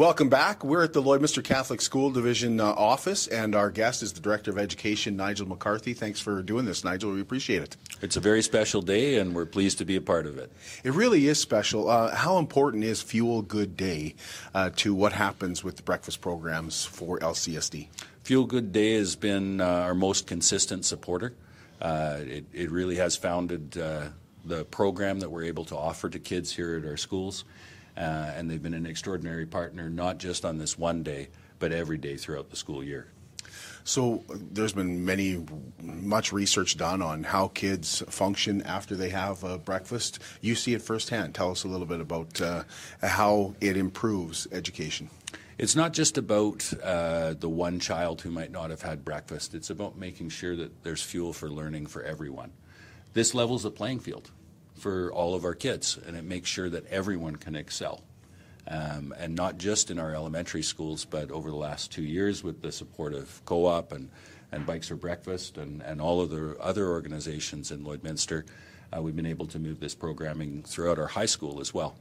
Welcome 0.00 0.30
back. 0.30 0.64
We're 0.64 0.82
at 0.82 0.94
the 0.94 1.02
Lloydminster 1.02 1.44
Catholic 1.44 1.82
School 1.82 2.10
Division 2.10 2.58
uh, 2.58 2.64
office, 2.64 3.26
and 3.26 3.54
our 3.54 3.70
guest 3.70 4.02
is 4.02 4.14
the 4.14 4.20
Director 4.20 4.50
of 4.50 4.56
Education, 4.56 5.14
Nigel 5.14 5.46
McCarthy. 5.46 5.92
Thanks 5.92 6.18
for 6.18 6.42
doing 6.42 6.64
this, 6.64 6.84
Nigel. 6.84 7.12
We 7.12 7.20
appreciate 7.20 7.60
it. 7.60 7.76
It's 8.00 8.16
a 8.16 8.20
very 8.20 8.40
special 8.40 8.80
day, 8.80 9.18
and 9.18 9.34
we're 9.34 9.44
pleased 9.44 9.76
to 9.76 9.84
be 9.84 9.96
a 9.96 10.00
part 10.00 10.24
of 10.24 10.38
it. 10.38 10.50
It 10.84 10.94
really 10.94 11.26
is 11.26 11.38
special. 11.38 11.90
Uh, 11.90 12.14
how 12.14 12.38
important 12.38 12.82
is 12.82 13.02
Fuel 13.02 13.42
Good 13.42 13.76
Day 13.76 14.14
uh, 14.54 14.70
to 14.76 14.94
what 14.94 15.12
happens 15.12 15.62
with 15.62 15.76
the 15.76 15.82
breakfast 15.82 16.22
programs 16.22 16.86
for 16.86 17.18
LCSD? 17.18 17.88
Fuel 18.22 18.46
Good 18.46 18.72
Day 18.72 18.94
has 18.94 19.16
been 19.16 19.60
uh, 19.60 19.66
our 19.66 19.94
most 19.94 20.26
consistent 20.26 20.86
supporter. 20.86 21.34
Uh, 21.78 22.20
it, 22.20 22.46
it, 22.54 22.70
really 22.70 22.96
has 22.96 23.18
founded 23.18 23.76
uh, 23.76 24.04
the 24.46 24.64
program 24.64 25.20
that 25.20 25.30
we're 25.30 25.44
able 25.44 25.66
to 25.66 25.76
offer 25.76 26.08
to 26.08 26.18
kids 26.18 26.50
here 26.56 26.78
at 26.82 26.88
our 26.88 26.96
schools. 26.96 27.44
Uh, 28.00 28.32
and 28.34 28.50
they've 28.50 28.62
been 28.62 28.72
an 28.72 28.86
extraordinary 28.86 29.44
partner, 29.44 29.90
not 29.90 30.16
just 30.16 30.46
on 30.46 30.56
this 30.56 30.78
one 30.78 31.02
day, 31.02 31.28
but 31.58 31.70
every 31.70 31.98
day 31.98 32.16
throughout 32.16 32.48
the 32.48 32.56
school 32.56 32.82
year. 32.82 33.08
So 33.84 34.24
there's 34.28 34.72
been 34.72 35.04
many, 35.04 35.44
much 35.82 36.32
research 36.32 36.78
done 36.78 37.02
on 37.02 37.24
how 37.24 37.48
kids 37.48 38.02
function 38.08 38.62
after 38.62 38.96
they 38.96 39.10
have 39.10 39.44
uh, 39.44 39.58
breakfast. 39.58 40.18
You 40.40 40.54
see 40.54 40.72
it 40.72 40.80
firsthand. 40.80 41.34
Tell 41.34 41.50
us 41.50 41.64
a 41.64 41.68
little 41.68 41.86
bit 41.86 42.00
about 42.00 42.40
uh, 42.40 42.64
how 43.02 43.54
it 43.60 43.76
improves 43.76 44.48
education. 44.50 45.10
It's 45.58 45.76
not 45.76 45.92
just 45.92 46.16
about 46.16 46.72
uh, 46.82 47.34
the 47.34 47.50
one 47.50 47.80
child 47.80 48.22
who 48.22 48.30
might 48.30 48.50
not 48.50 48.70
have 48.70 48.80
had 48.80 49.04
breakfast. 49.04 49.54
It's 49.54 49.68
about 49.68 49.98
making 49.98 50.30
sure 50.30 50.56
that 50.56 50.84
there's 50.84 51.02
fuel 51.02 51.34
for 51.34 51.50
learning 51.50 51.86
for 51.86 52.02
everyone. 52.02 52.52
This 53.12 53.34
levels 53.34 53.64
the 53.64 53.70
playing 53.70 54.00
field 54.00 54.30
for 54.80 55.12
all 55.12 55.34
of 55.34 55.44
our 55.44 55.54
kids, 55.54 55.98
and 56.06 56.16
it 56.16 56.24
makes 56.24 56.48
sure 56.48 56.70
that 56.70 56.86
everyone 56.86 57.36
can 57.36 57.54
excel. 57.54 58.02
Um, 58.66 59.14
and 59.18 59.34
not 59.34 59.58
just 59.58 59.90
in 59.90 59.98
our 59.98 60.14
elementary 60.14 60.62
schools, 60.62 61.04
but 61.04 61.30
over 61.30 61.50
the 61.50 61.56
last 61.56 61.90
two 61.90 62.02
years 62.02 62.44
with 62.44 62.62
the 62.62 62.72
support 62.72 63.14
of 63.14 63.44
Co-op 63.44 63.92
and, 63.92 64.10
and 64.52 64.64
Bikes 64.64 64.88
for 64.88 64.96
Breakfast 64.96 65.58
and, 65.58 65.82
and 65.82 66.00
all 66.00 66.20
of 66.20 66.30
the 66.30 66.56
other 66.60 66.88
organizations 66.88 67.70
in 67.70 67.84
Lloydminster, 67.84 68.44
uh, 68.96 69.02
we've 69.02 69.16
been 69.16 69.26
able 69.26 69.46
to 69.46 69.58
move 69.58 69.80
this 69.80 69.94
programming 69.94 70.62
throughout 70.62 70.98
our 70.98 71.06
high 71.06 71.26
school 71.26 71.60
as 71.60 71.74
well. 71.74 71.96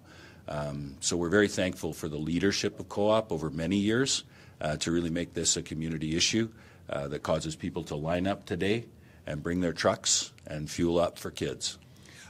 Um, 0.48 0.96
so 1.00 1.18
we're 1.18 1.30
very 1.30 1.48
thankful 1.48 1.94
for 1.94 2.08
the 2.08 2.18
leadership 2.18 2.80
of 2.80 2.90
Co-op 2.90 3.32
over 3.32 3.50
many 3.50 3.78
years 3.78 4.24
uh, 4.62 4.78
to 4.78 4.92
really 4.92 5.12
make 5.12 5.34
this 5.34 5.58
a 5.58 5.62
community 5.62 6.16
issue 6.16 6.50
uh, 6.90 7.08
that 7.08 7.24
causes 7.24 7.56
people 7.56 7.84
to 7.86 7.96
line 7.96 8.28
up 8.28 8.46
today 8.46 8.86
and 9.26 9.44
bring 9.44 9.62
their 9.62 9.74
trucks 9.74 10.34
and 10.48 10.70
fuel 10.70 11.00
up 11.00 11.20
for 11.20 11.30
kids. 11.30 11.78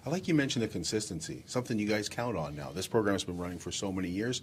I 0.06 0.10
like 0.10 0.28
you 0.28 0.34
mentioned 0.34 0.64
the 0.64 0.68
consistency, 0.68 1.44
something 1.46 1.78
you 1.78 1.88
guys 1.88 2.08
count 2.08 2.38
on 2.38 2.56
now. 2.56 2.72
This 2.72 2.88
program 2.88 3.16
has 3.16 3.24
been 3.24 3.38
running 3.38 3.60
for 3.60 3.72
so 3.72 3.92
many 3.92 4.10
years, 4.10 4.42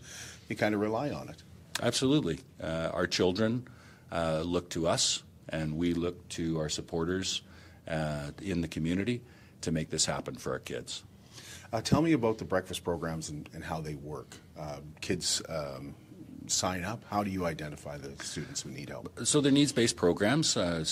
you 0.49 0.57
kind 0.57 0.75
of 0.75 0.81
rely 0.81 1.11
on 1.11 1.29
it. 1.29 1.43
Absolutely. 1.83 2.41
Uh, 2.63 2.91
our 2.93 3.07
children 3.07 3.67
uh, 4.13 4.43
look 4.45 4.69
to 4.71 4.87
us, 4.87 5.23
and 5.49 5.77
we 5.77 5.95
look 5.95 6.29
to 6.31 6.59
our 6.59 6.69
supporters 6.69 7.43
uh, 7.89 8.31
in 8.43 8.61
the 8.61 8.69
community 8.69 9.23
to 9.63 9.73
make 9.73 9.91
this 9.91 10.05
happen 10.05 10.35
for 10.35 10.53
our 10.53 10.59
kids. 10.59 11.05
Uh, 11.73 11.81
tell 11.81 12.03
me 12.03 12.13
about 12.13 12.39
the 12.39 12.45
breakfast 12.45 12.85
programs 12.85 13.31
and, 13.31 13.49
and 13.53 13.65
how 13.65 13.81
they 13.81 13.95
work. 13.95 14.37
Uh, 14.59 14.79
kids 15.01 15.43
um, 15.49 15.95
sign 16.47 16.85
up. 16.85 17.03
How 17.11 17.25
do 17.25 17.31
you 17.31 17.45
identify 17.45 17.99
the 17.99 18.13
students 18.25 18.63
who 18.63 18.71
need 18.71 18.89
help? 18.89 19.11
So 19.25 19.41
they're 19.41 19.53
needs-based 19.53 19.97
programs. 19.97 20.57
Uh, 20.57 20.85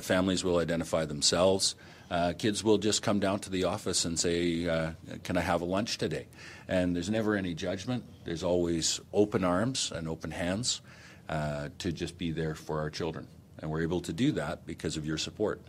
families 0.00 0.42
will 0.42 0.58
identify 0.58 1.04
themselves. 1.04 1.74
Uh, 2.12 2.34
kids 2.34 2.62
will 2.62 2.76
just 2.76 3.00
come 3.00 3.20
down 3.20 3.38
to 3.38 3.48
the 3.48 3.64
office 3.64 4.04
and 4.04 4.20
say, 4.20 4.68
uh, 4.68 4.90
Can 5.24 5.38
I 5.38 5.40
have 5.40 5.62
a 5.62 5.64
lunch 5.64 5.96
today? 5.96 6.26
And 6.68 6.94
there's 6.94 7.08
never 7.08 7.36
any 7.36 7.54
judgment. 7.54 8.04
There's 8.26 8.42
always 8.42 9.00
open 9.14 9.44
arms 9.44 9.90
and 9.96 10.06
open 10.06 10.30
hands 10.30 10.82
uh, 11.30 11.70
to 11.78 11.90
just 11.90 12.18
be 12.18 12.30
there 12.30 12.54
for 12.54 12.80
our 12.80 12.90
children. 12.90 13.26
And 13.60 13.70
we're 13.70 13.80
able 13.80 14.02
to 14.02 14.12
do 14.12 14.32
that 14.32 14.66
because 14.66 14.98
of 14.98 15.06
your 15.06 15.16
support. 15.16 15.62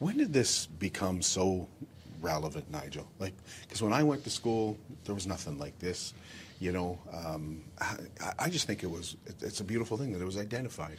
When 0.00 0.16
did 0.16 0.32
this 0.32 0.66
become 0.66 1.22
so 1.22 1.68
relevant, 2.20 2.68
Nigel? 2.72 3.06
Like, 3.20 3.34
because 3.62 3.80
when 3.80 3.92
I 3.92 4.02
went 4.02 4.24
to 4.24 4.30
school, 4.30 4.76
there 5.04 5.14
was 5.14 5.28
nothing 5.28 5.60
like 5.60 5.78
this. 5.78 6.12
You 6.58 6.72
know, 6.72 6.98
um, 7.12 7.62
I, 7.80 7.96
I, 8.40 8.50
just 8.50 8.66
think 8.66 8.82
it 8.82 8.90
was, 8.90 9.16
it's 9.40 9.60
a 9.60 9.64
beautiful 9.64 9.96
thing 9.96 10.12
that 10.12 10.20
it 10.20 10.24
was 10.24 10.38
identified. 10.38 10.98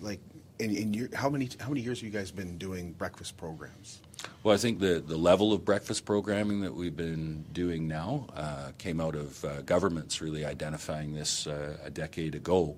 Like, 0.00 0.20
in, 0.60 0.76
in 0.76 0.94
your, 0.94 1.08
how 1.14 1.28
many 1.30 1.48
how 1.58 1.68
many 1.68 1.80
years 1.80 2.00
have 2.00 2.04
you 2.04 2.16
guys 2.16 2.30
been 2.30 2.58
doing 2.58 2.92
breakfast 2.92 3.36
programs? 3.36 4.00
Well, 4.42 4.54
I 4.54 4.58
think 4.58 4.80
the, 4.80 5.02
the 5.06 5.16
level 5.16 5.52
of 5.52 5.64
breakfast 5.64 6.04
programming 6.04 6.60
that 6.60 6.74
we've 6.74 6.96
been 6.96 7.44
doing 7.52 7.88
now 7.88 8.26
uh, 8.36 8.72
came 8.78 9.00
out 9.00 9.14
of 9.14 9.44
uh, 9.44 9.62
governments 9.62 10.20
really 10.20 10.44
identifying 10.44 11.14
this 11.14 11.46
uh, 11.46 11.78
a 11.82 11.90
decade 11.90 12.34
ago 12.34 12.76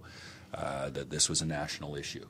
uh, 0.54 0.90
that 0.90 1.10
this 1.10 1.28
was 1.28 1.42
a 1.42 1.46
national 1.46 1.96
issue. 1.96 2.26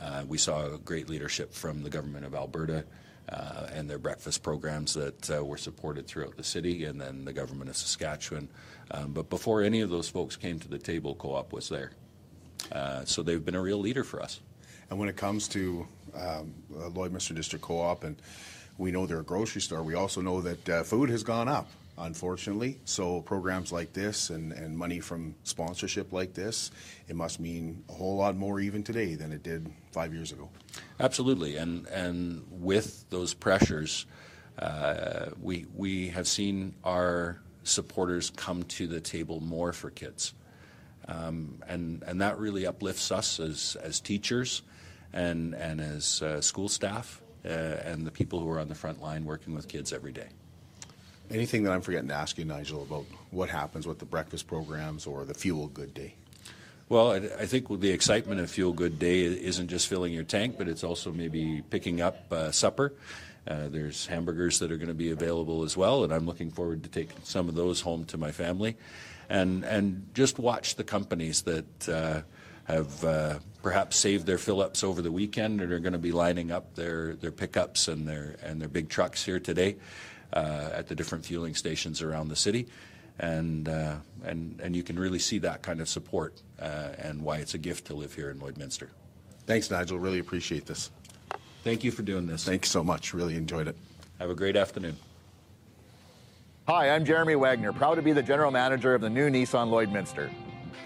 Uh, 0.00 0.24
we 0.28 0.38
saw 0.38 0.76
great 0.78 1.08
leadership 1.08 1.52
from 1.52 1.82
the 1.82 1.90
government 1.90 2.24
of 2.24 2.34
Alberta 2.34 2.84
uh, 3.28 3.66
and 3.72 3.90
their 3.90 3.98
breakfast 3.98 4.42
programs 4.42 4.94
that 4.94 5.44
were 5.44 5.56
supported 5.56 6.06
throughout 6.06 6.36
the 6.36 6.44
city, 6.44 6.84
and 6.84 7.00
then 7.00 7.24
the 7.24 7.32
government 7.32 7.70
of 7.70 7.76
Saskatchewan. 7.76 8.48
Um, 8.90 9.12
but 9.12 9.30
before 9.30 9.62
any 9.62 9.80
of 9.80 9.90
those 9.90 10.08
folks 10.08 10.36
came 10.36 10.60
to 10.60 10.68
the 10.68 10.78
table, 10.78 11.14
Co-op 11.14 11.52
was 11.52 11.68
there. 11.68 11.92
so 13.04 13.22
they've 13.22 13.44
been 13.44 13.56
a 13.56 13.60
real 13.60 13.78
leader 13.78 14.04
for 14.04 14.22
us. 14.22 14.40
And 14.90 14.98
when 14.98 15.08
it 15.08 15.16
comes 15.16 15.48
to 15.48 15.86
um, 16.14 16.54
Lloydminster 16.72 17.34
District 17.34 17.64
Co-op, 17.64 18.04
and 18.04 18.16
we 18.78 18.90
know 18.90 19.06
they're 19.06 19.20
a 19.20 19.24
grocery 19.24 19.60
store, 19.60 19.82
we 19.82 19.94
also 19.94 20.20
know 20.20 20.40
that 20.42 20.68
uh, 20.68 20.82
food 20.82 21.10
has 21.10 21.22
gone 21.22 21.48
up, 21.48 21.68
unfortunately. 21.98 22.78
So 22.84 23.20
programs 23.22 23.72
like 23.72 23.92
this 23.92 24.30
and, 24.30 24.52
and 24.52 24.76
money 24.76 25.00
from 25.00 25.34
sponsorship 25.44 26.12
like 26.12 26.34
this, 26.34 26.70
it 27.08 27.16
must 27.16 27.40
mean 27.40 27.84
a 27.88 27.92
whole 27.92 28.16
lot 28.16 28.36
more 28.36 28.60
even 28.60 28.82
today 28.82 29.14
than 29.14 29.32
it 29.32 29.42
did 29.42 29.70
five 29.92 30.12
years 30.12 30.32
ago. 30.32 30.48
Absolutely, 31.00 31.56
and 31.56 31.86
and 31.88 32.44
with 32.50 33.08
those 33.10 33.34
pressures, 33.34 34.06
uh, 34.58 35.30
we 35.40 35.66
we 35.74 36.08
have 36.08 36.28
seen 36.28 36.74
our 36.84 37.40
supporters 37.64 38.30
come 38.30 38.62
to 38.64 38.86
the 38.86 39.00
table 39.00 39.40
more 39.40 39.72
for 39.72 39.90
kids. 39.90 40.34
Um, 41.08 41.62
and, 41.68 42.02
and 42.04 42.20
that 42.20 42.38
really 42.38 42.66
uplifts 42.66 43.12
us 43.12 43.38
as, 43.38 43.76
as 43.80 44.00
teachers 44.00 44.62
and, 45.16 45.54
and 45.54 45.80
as 45.80 46.22
uh, 46.22 46.40
school 46.40 46.68
staff 46.68 47.22
uh, 47.44 47.48
and 47.48 48.06
the 48.06 48.10
people 48.10 48.38
who 48.38 48.48
are 48.50 48.60
on 48.60 48.68
the 48.68 48.74
front 48.74 49.00
line 49.00 49.24
working 49.24 49.54
with 49.54 49.66
kids 49.66 49.92
every 49.92 50.12
day. 50.12 50.28
Anything 51.30 51.64
that 51.64 51.72
I'm 51.72 51.80
forgetting 51.80 52.08
to 52.08 52.14
ask 52.14 52.38
you, 52.38 52.44
Nigel, 52.44 52.82
about 52.82 53.06
what 53.30 53.48
happens 53.48 53.86
with 53.86 53.98
the 53.98 54.04
breakfast 54.04 54.46
programs 54.46 55.06
or 55.06 55.24
the 55.24 55.34
Fuel 55.34 55.66
Good 55.68 55.92
Day? 55.92 56.14
Well, 56.88 57.12
I, 57.12 57.16
I 57.16 57.46
think 57.46 57.80
the 57.80 57.90
excitement 57.90 58.40
of 58.40 58.50
Fuel 58.50 58.72
Good 58.72 58.98
Day 58.98 59.24
isn't 59.24 59.68
just 59.68 59.88
filling 59.88 60.12
your 60.12 60.22
tank, 60.22 60.56
but 60.56 60.68
it's 60.68 60.84
also 60.84 61.10
maybe 61.10 61.62
picking 61.68 62.00
up 62.00 62.30
uh, 62.30 62.52
supper. 62.52 62.92
Uh, 63.48 63.68
there's 63.68 64.06
hamburgers 64.06 64.58
that 64.58 64.70
are 64.70 64.76
going 64.76 64.88
to 64.88 64.94
be 64.94 65.10
available 65.10 65.64
as 65.64 65.76
well, 65.76 66.04
and 66.04 66.12
I'm 66.12 66.26
looking 66.26 66.50
forward 66.50 66.82
to 66.82 66.88
taking 66.88 67.16
some 67.24 67.48
of 67.48 67.54
those 67.54 67.80
home 67.80 68.04
to 68.06 68.18
my 68.18 68.32
family, 68.32 68.76
and 69.28 69.64
and 69.64 70.08
just 70.14 70.38
watch 70.38 70.74
the 70.74 70.84
companies 70.84 71.42
that 71.42 71.88
uh, 71.88 72.22
have 72.66 73.04
uh, 73.04 73.38
perhaps 73.62 73.96
saved 73.96 74.26
their 74.26 74.38
fill-ups 74.38 74.84
over 74.84 75.02
the 75.02 75.10
weekend 75.10 75.60
and 75.60 75.72
are 75.72 75.78
going 75.78 75.92
to 75.92 75.98
be 75.98 76.12
lining 76.12 76.50
up 76.50 76.74
their, 76.74 77.14
their 77.16 77.32
pickups 77.32 77.88
and 77.88 78.06
their 78.06 78.36
and 78.42 78.60
their 78.60 78.68
big 78.68 78.88
trucks 78.88 79.24
here 79.24 79.40
today 79.40 79.76
uh, 80.32 80.70
at 80.72 80.88
the 80.88 80.94
different 80.94 81.24
fueling 81.24 81.54
stations 81.54 82.02
around 82.02 82.28
the 82.28 82.36
city, 82.36 82.66
and 83.18 83.68
uh, 83.68 83.96
and 84.24 84.60
and 84.60 84.74
you 84.76 84.82
can 84.82 84.98
really 84.98 85.18
see 85.18 85.38
that 85.38 85.62
kind 85.62 85.80
of 85.80 85.88
support 85.88 86.42
uh, 86.60 86.88
and 86.98 87.22
why 87.22 87.38
it's 87.38 87.54
a 87.54 87.58
gift 87.58 87.86
to 87.86 87.94
live 87.94 88.14
here 88.14 88.30
in 88.30 88.38
Lloydminster. 88.38 88.88
Thanks, 89.46 89.70
Nigel. 89.70 89.98
Really 89.98 90.18
appreciate 90.18 90.66
this. 90.66 90.90
Thank 91.62 91.84
you 91.84 91.90
for 91.90 92.02
doing 92.02 92.26
this. 92.26 92.44
Thanks 92.44 92.70
so 92.70 92.82
much. 92.84 93.14
Really 93.14 93.36
enjoyed 93.36 93.68
it. 93.68 93.76
Have 94.18 94.30
a 94.30 94.34
great 94.34 94.56
afternoon. 94.56 94.96
Hi, 96.68 96.90
I'm 96.90 97.04
Jeremy 97.04 97.36
Wagner, 97.36 97.72
proud 97.72 97.94
to 97.94 98.02
be 98.02 98.12
the 98.12 98.22
general 98.24 98.50
manager 98.50 98.92
of 98.94 99.00
the 99.00 99.10
new 99.10 99.30
Nissan 99.30 99.70
Lloydminster. 99.70 100.30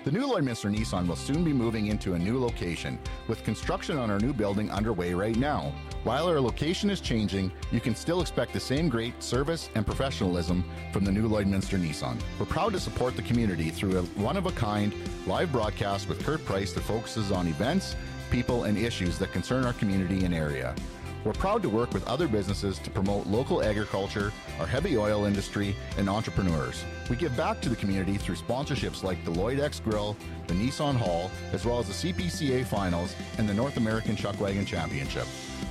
The 0.05 0.11
new 0.11 0.27
Lloydminster 0.27 0.75
Nissan 0.75 1.07
will 1.07 1.17
soon 1.17 1.45
be 1.45 1.53
moving 1.53 1.89
into 1.89 2.15
a 2.15 2.19
new 2.19 2.39
location, 2.39 2.99
with 3.29 3.45
construction 3.45 3.99
on 3.99 4.11
our 4.11 4.19
new 4.19 4.33
building 4.33 4.71
underway 4.71 5.13
right 5.13 5.37
now. 5.37 5.73
While 6.05 6.27
our 6.27 6.41
location 6.41 6.89
is 6.89 7.01
changing, 7.01 7.53
you 7.71 7.81
can 7.81 7.95
still 7.95 8.23
expect 8.23 8.53
the 8.53 8.61
same 8.61 8.89
great 8.89 9.23
service 9.23 9.69
and 9.75 9.85
professionalism 9.85 10.65
from 10.93 11.05
the 11.05 11.13
new 11.13 11.29
Lloydminster 11.29 11.79
Nissan. 11.79 12.19
We're 12.39 12.47
proud 12.47 12.73
to 12.73 12.81
support 12.81 13.15
the 13.17 13.23
community 13.23 13.71
through 13.71 13.99
a 13.99 14.03
one-of-a-kind 14.03 14.95
live 15.27 15.53
broadcast 15.53 16.09
with 16.09 16.25
Kurt 16.25 16.45
Price 16.47 16.73
that 16.73 16.81
focuses 16.81 17.31
on 17.31 17.47
events, 17.47 17.95
people, 18.31 18.65
and 18.65 18.79
issues 18.79 19.19
that 19.19 19.33
concern 19.33 19.67
our 19.67 19.75
community 19.75 20.25
and 20.25 20.35
area. 20.35 20.75
We're 21.23 21.33
proud 21.33 21.61
to 21.63 21.69
work 21.69 21.93
with 21.93 22.07
other 22.09 22.27
businesses 22.27 22.79
to 22.79 22.91
promote 22.91 23.27
local 23.27 23.63
agriculture, 23.63 24.33
our 24.59 24.67
heavy 24.67 24.97
oil 24.97 25.27
industry, 25.27 25.77
and 25.99 26.09
entrepreneurs. 26.09 26.83
We 27.11 27.17
give 27.17 27.37
back 27.37 27.61
to 27.61 27.69
the 27.69 27.77
community 27.77 28.17
through 28.17 28.37
sponsorships 28.37 29.03
like 29.03 29.23
the 29.27 29.31
Lloyd 29.31 29.61
X 29.61 29.81
Grill, 29.81 30.17
the 30.47 30.55
Nissan 30.55 30.97
Hall, 30.97 31.31
as 31.53 31.67
well 31.67 31.79
as 31.79 31.89
the 31.89 32.13
CPCA 32.13 32.65
Finals 32.65 33.15
and 33.37 33.47
the 33.47 33.53
North 33.53 33.77
American 33.77 34.17
Chuckwagon 34.17 34.67
Championship. 34.67 35.27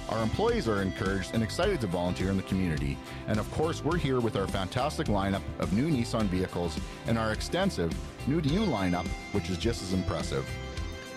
Our 0.10 0.22
employees 0.22 0.68
are 0.68 0.84
encouraged 0.84 1.34
and 1.34 1.42
excited 1.42 1.82
to 1.82 1.88
volunteer 1.88 2.30
in 2.30 2.38
the 2.38 2.44
community, 2.44 2.96
and 3.28 3.40
of 3.40 3.52
course, 3.52 3.84
we're 3.84 3.98
here 3.98 4.20
with 4.20 4.36
our 4.36 4.48
fantastic 4.48 5.08
lineup 5.08 5.42
of 5.58 5.74
new 5.74 5.90
Nissan 5.90 6.26
vehicles 6.26 6.80
and 7.08 7.18
our 7.18 7.32
extensive 7.32 7.92
new 8.28 8.40
to 8.40 8.50
you 8.50 8.62
lineup, 8.62 9.08
which 9.32 9.50
is 9.50 9.58
just 9.58 9.82
as 9.82 9.94
impressive. 9.94 10.48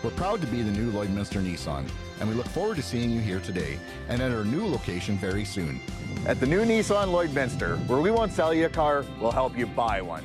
We're 0.03 0.11
proud 0.11 0.41
to 0.41 0.49
be 0.49 0.63
the 0.63 0.73
new 0.73 0.91
Lloydminster 0.91 1.41
Nissan, 1.41 1.89
and 2.19 2.29
we 2.29 2.35
look 2.35 2.49
forward 2.49 2.75
to 2.75 2.83
seeing 2.83 3.11
you 3.11 3.21
here 3.21 3.39
today 3.39 3.79
and 4.09 4.21
at 4.21 4.33
our 4.33 4.43
new 4.43 4.67
location 4.67 5.17
very 5.17 5.45
soon. 5.45 5.79
At 6.27 6.41
the 6.41 6.47
new 6.47 6.65
Nissan 6.65 7.07
Lloydminster, 7.07 7.79
where 7.87 8.01
we 8.01 8.11
won't 8.11 8.33
sell 8.33 8.53
you 8.53 8.67
a 8.67 8.69
car, 8.69 9.05
we'll 9.21 9.31
help 9.31 9.57
you 9.57 9.67
buy 9.67 10.03
one. 10.03 10.25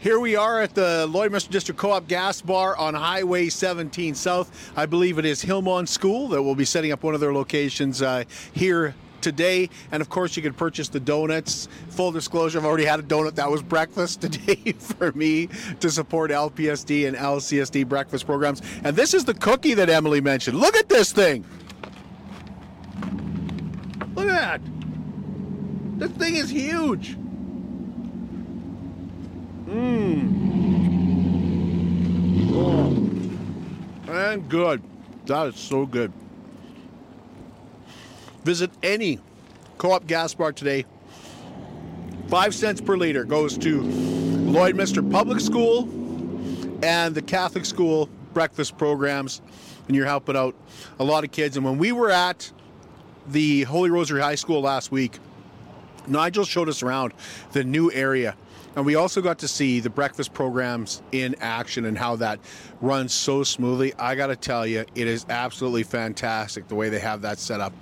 Here 0.00 0.18
we 0.18 0.34
are 0.34 0.62
at 0.62 0.74
the 0.74 1.08
Lloydminster 1.10 1.50
District 1.50 1.78
Co-op 1.78 2.08
Gas 2.08 2.40
Bar 2.40 2.74
on 2.78 2.94
Highway 2.94 3.50
17 3.50 4.14
South. 4.14 4.72
I 4.76 4.86
believe 4.86 5.18
it 5.18 5.26
is 5.26 5.44
Hillmond 5.44 5.88
School 5.88 6.28
that 6.28 6.42
will 6.42 6.54
be 6.54 6.64
setting 6.64 6.90
up 6.90 7.02
one 7.02 7.14
of 7.14 7.20
their 7.20 7.34
locations 7.34 8.00
uh, 8.00 8.24
here 8.54 8.94
today. 9.24 9.68
And 9.90 10.00
of 10.00 10.08
course, 10.08 10.36
you 10.36 10.42
can 10.42 10.54
purchase 10.54 10.88
the 10.88 11.00
donuts. 11.00 11.68
Full 11.88 12.12
disclosure, 12.12 12.58
I've 12.58 12.64
already 12.64 12.84
had 12.84 13.00
a 13.00 13.02
donut 13.02 13.34
that 13.34 13.50
was 13.50 13.62
breakfast 13.62 14.20
today 14.20 14.72
for 14.72 15.10
me 15.12 15.48
to 15.80 15.90
support 15.90 16.30
LPSD 16.30 17.08
and 17.08 17.16
LCSD 17.16 17.88
breakfast 17.88 18.26
programs. 18.26 18.62
And 18.84 18.94
this 18.94 19.14
is 19.14 19.24
the 19.24 19.34
cookie 19.34 19.74
that 19.74 19.90
Emily 19.90 20.20
mentioned. 20.20 20.60
Look 20.60 20.76
at 20.76 20.88
this 20.88 21.10
thing. 21.10 21.44
Look 24.14 24.28
at 24.28 24.60
that. 24.60 24.60
This 25.98 26.10
thing 26.12 26.36
is 26.36 26.50
huge. 26.50 27.16
Mmm. 29.66 30.44
Oh. 32.52 34.12
And 34.12 34.48
good. 34.48 34.82
That 35.26 35.48
is 35.48 35.56
so 35.56 35.86
good. 35.86 36.12
Visit 38.44 38.70
any 38.82 39.18
co 39.78 39.92
op 39.92 40.06
gas 40.06 40.34
bar 40.34 40.52
today. 40.52 40.84
Five 42.28 42.54
cents 42.54 42.80
per 42.80 42.96
liter 42.96 43.24
goes 43.24 43.56
to 43.58 43.80
Lloydminster 43.80 45.08
Public 45.10 45.40
School 45.40 45.88
and 46.84 47.14
the 47.14 47.22
Catholic 47.22 47.64
School 47.64 48.08
breakfast 48.34 48.76
programs, 48.76 49.40
and 49.86 49.96
you're 49.96 50.06
helping 50.06 50.36
out 50.36 50.54
a 50.98 51.04
lot 51.04 51.24
of 51.24 51.30
kids. 51.30 51.56
And 51.56 51.64
when 51.64 51.78
we 51.78 51.90
were 51.92 52.10
at 52.10 52.52
the 53.26 53.62
Holy 53.62 53.88
Rosary 53.88 54.20
High 54.20 54.34
School 54.34 54.60
last 54.60 54.92
week, 54.92 55.18
Nigel 56.06 56.44
showed 56.44 56.68
us 56.68 56.82
around 56.82 57.14
the 57.52 57.64
new 57.64 57.90
area. 57.92 58.36
And 58.76 58.84
we 58.84 58.96
also 58.96 59.20
got 59.20 59.38
to 59.38 59.48
see 59.48 59.80
the 59.80 59.90
breakfast 59.90 60.34
programs 60.34 61.02
in 61.12 61.36
action 61.40 61.84
and 61.84 61.96
how 61.96 62.16
that 62.16 62.40
runs 62.80 63.12
so 63.12 63.44
smoothly. 63.44 63.94
I 63.98 64.14
got 64.14 64.28
to 64.28 64.36
tell 64.36 64.66
you, 64.66 64.84
it 64.94 65.06
is 65.06 65.26
absolutely 65.28 65.84
fantastic 65.84 66.68
the 66.68 66.74
way 66.74 66.88
they 66.88 66.98
have 66.98 67.22
that 67.22 67.38
set 67.38 67.60
up 67.60 67.72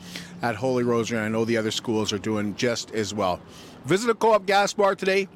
at 0.43 0.55
Holy 0.55 0.83
Rosary. 0.83 1.19
And 1.19 1.27
I 1.27 1.29
know 1.29 1.45
the 1.45 1.57
other 1.57 1.71
schools 1.71 2.13
are 2.13 2.19
doing 2.19 2.55
just 2.57 2.91
as 2.93 3.15
well. 3.15 3.41
Visit 3.85 4.11
a 4.11 4.15
co 4.15 4.33
op 4.33 4.47
gas 4.47 4.73
bar 4.75 4.95
today, 4.95 5.29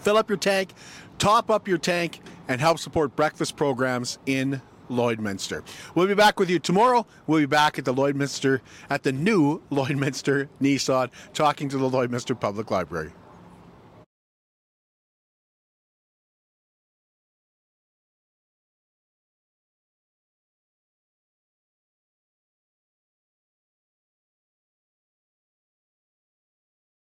fill 0.00 0.16
up 0.16 0.28
your 0.28 0.38
tank, 0.38 0.74
top 1.18 1.50
up 1.50 1.66
your 1.66 1.78
tank, 1.78 2.20
and 2.48 2.60
help 2.60 2.78
support 2.78 3.16
breakfast 3.16 3.56
programs 3.56 4.18
in 4.26 4.60
Lloydminster. 4.90 5.62
We'll 5.94 6.06
be 6.06 6.14
back 6.14 6.38
with 6.38 6.50
you 6.50 6.58
tomorrow. 6.58 7.06
We'll 7.26 7.40
be 7.40 7.46
back 7.46 7.78
at 7.78 7.84
the 7.84 7.94
Lloydminster, 7.94 8.60
at 8.90 9.02
the 9.02 9.12
new 9.12 9.62
Lloydminster 9.70 10.48
Nissan, 10.60 11.10
talking 11.32 11.68
to 11.70 11.78
the 11.78 11.88
Lloydminster 11.88 12.38
Public 12.38 12.70
Library. 12.70 13.12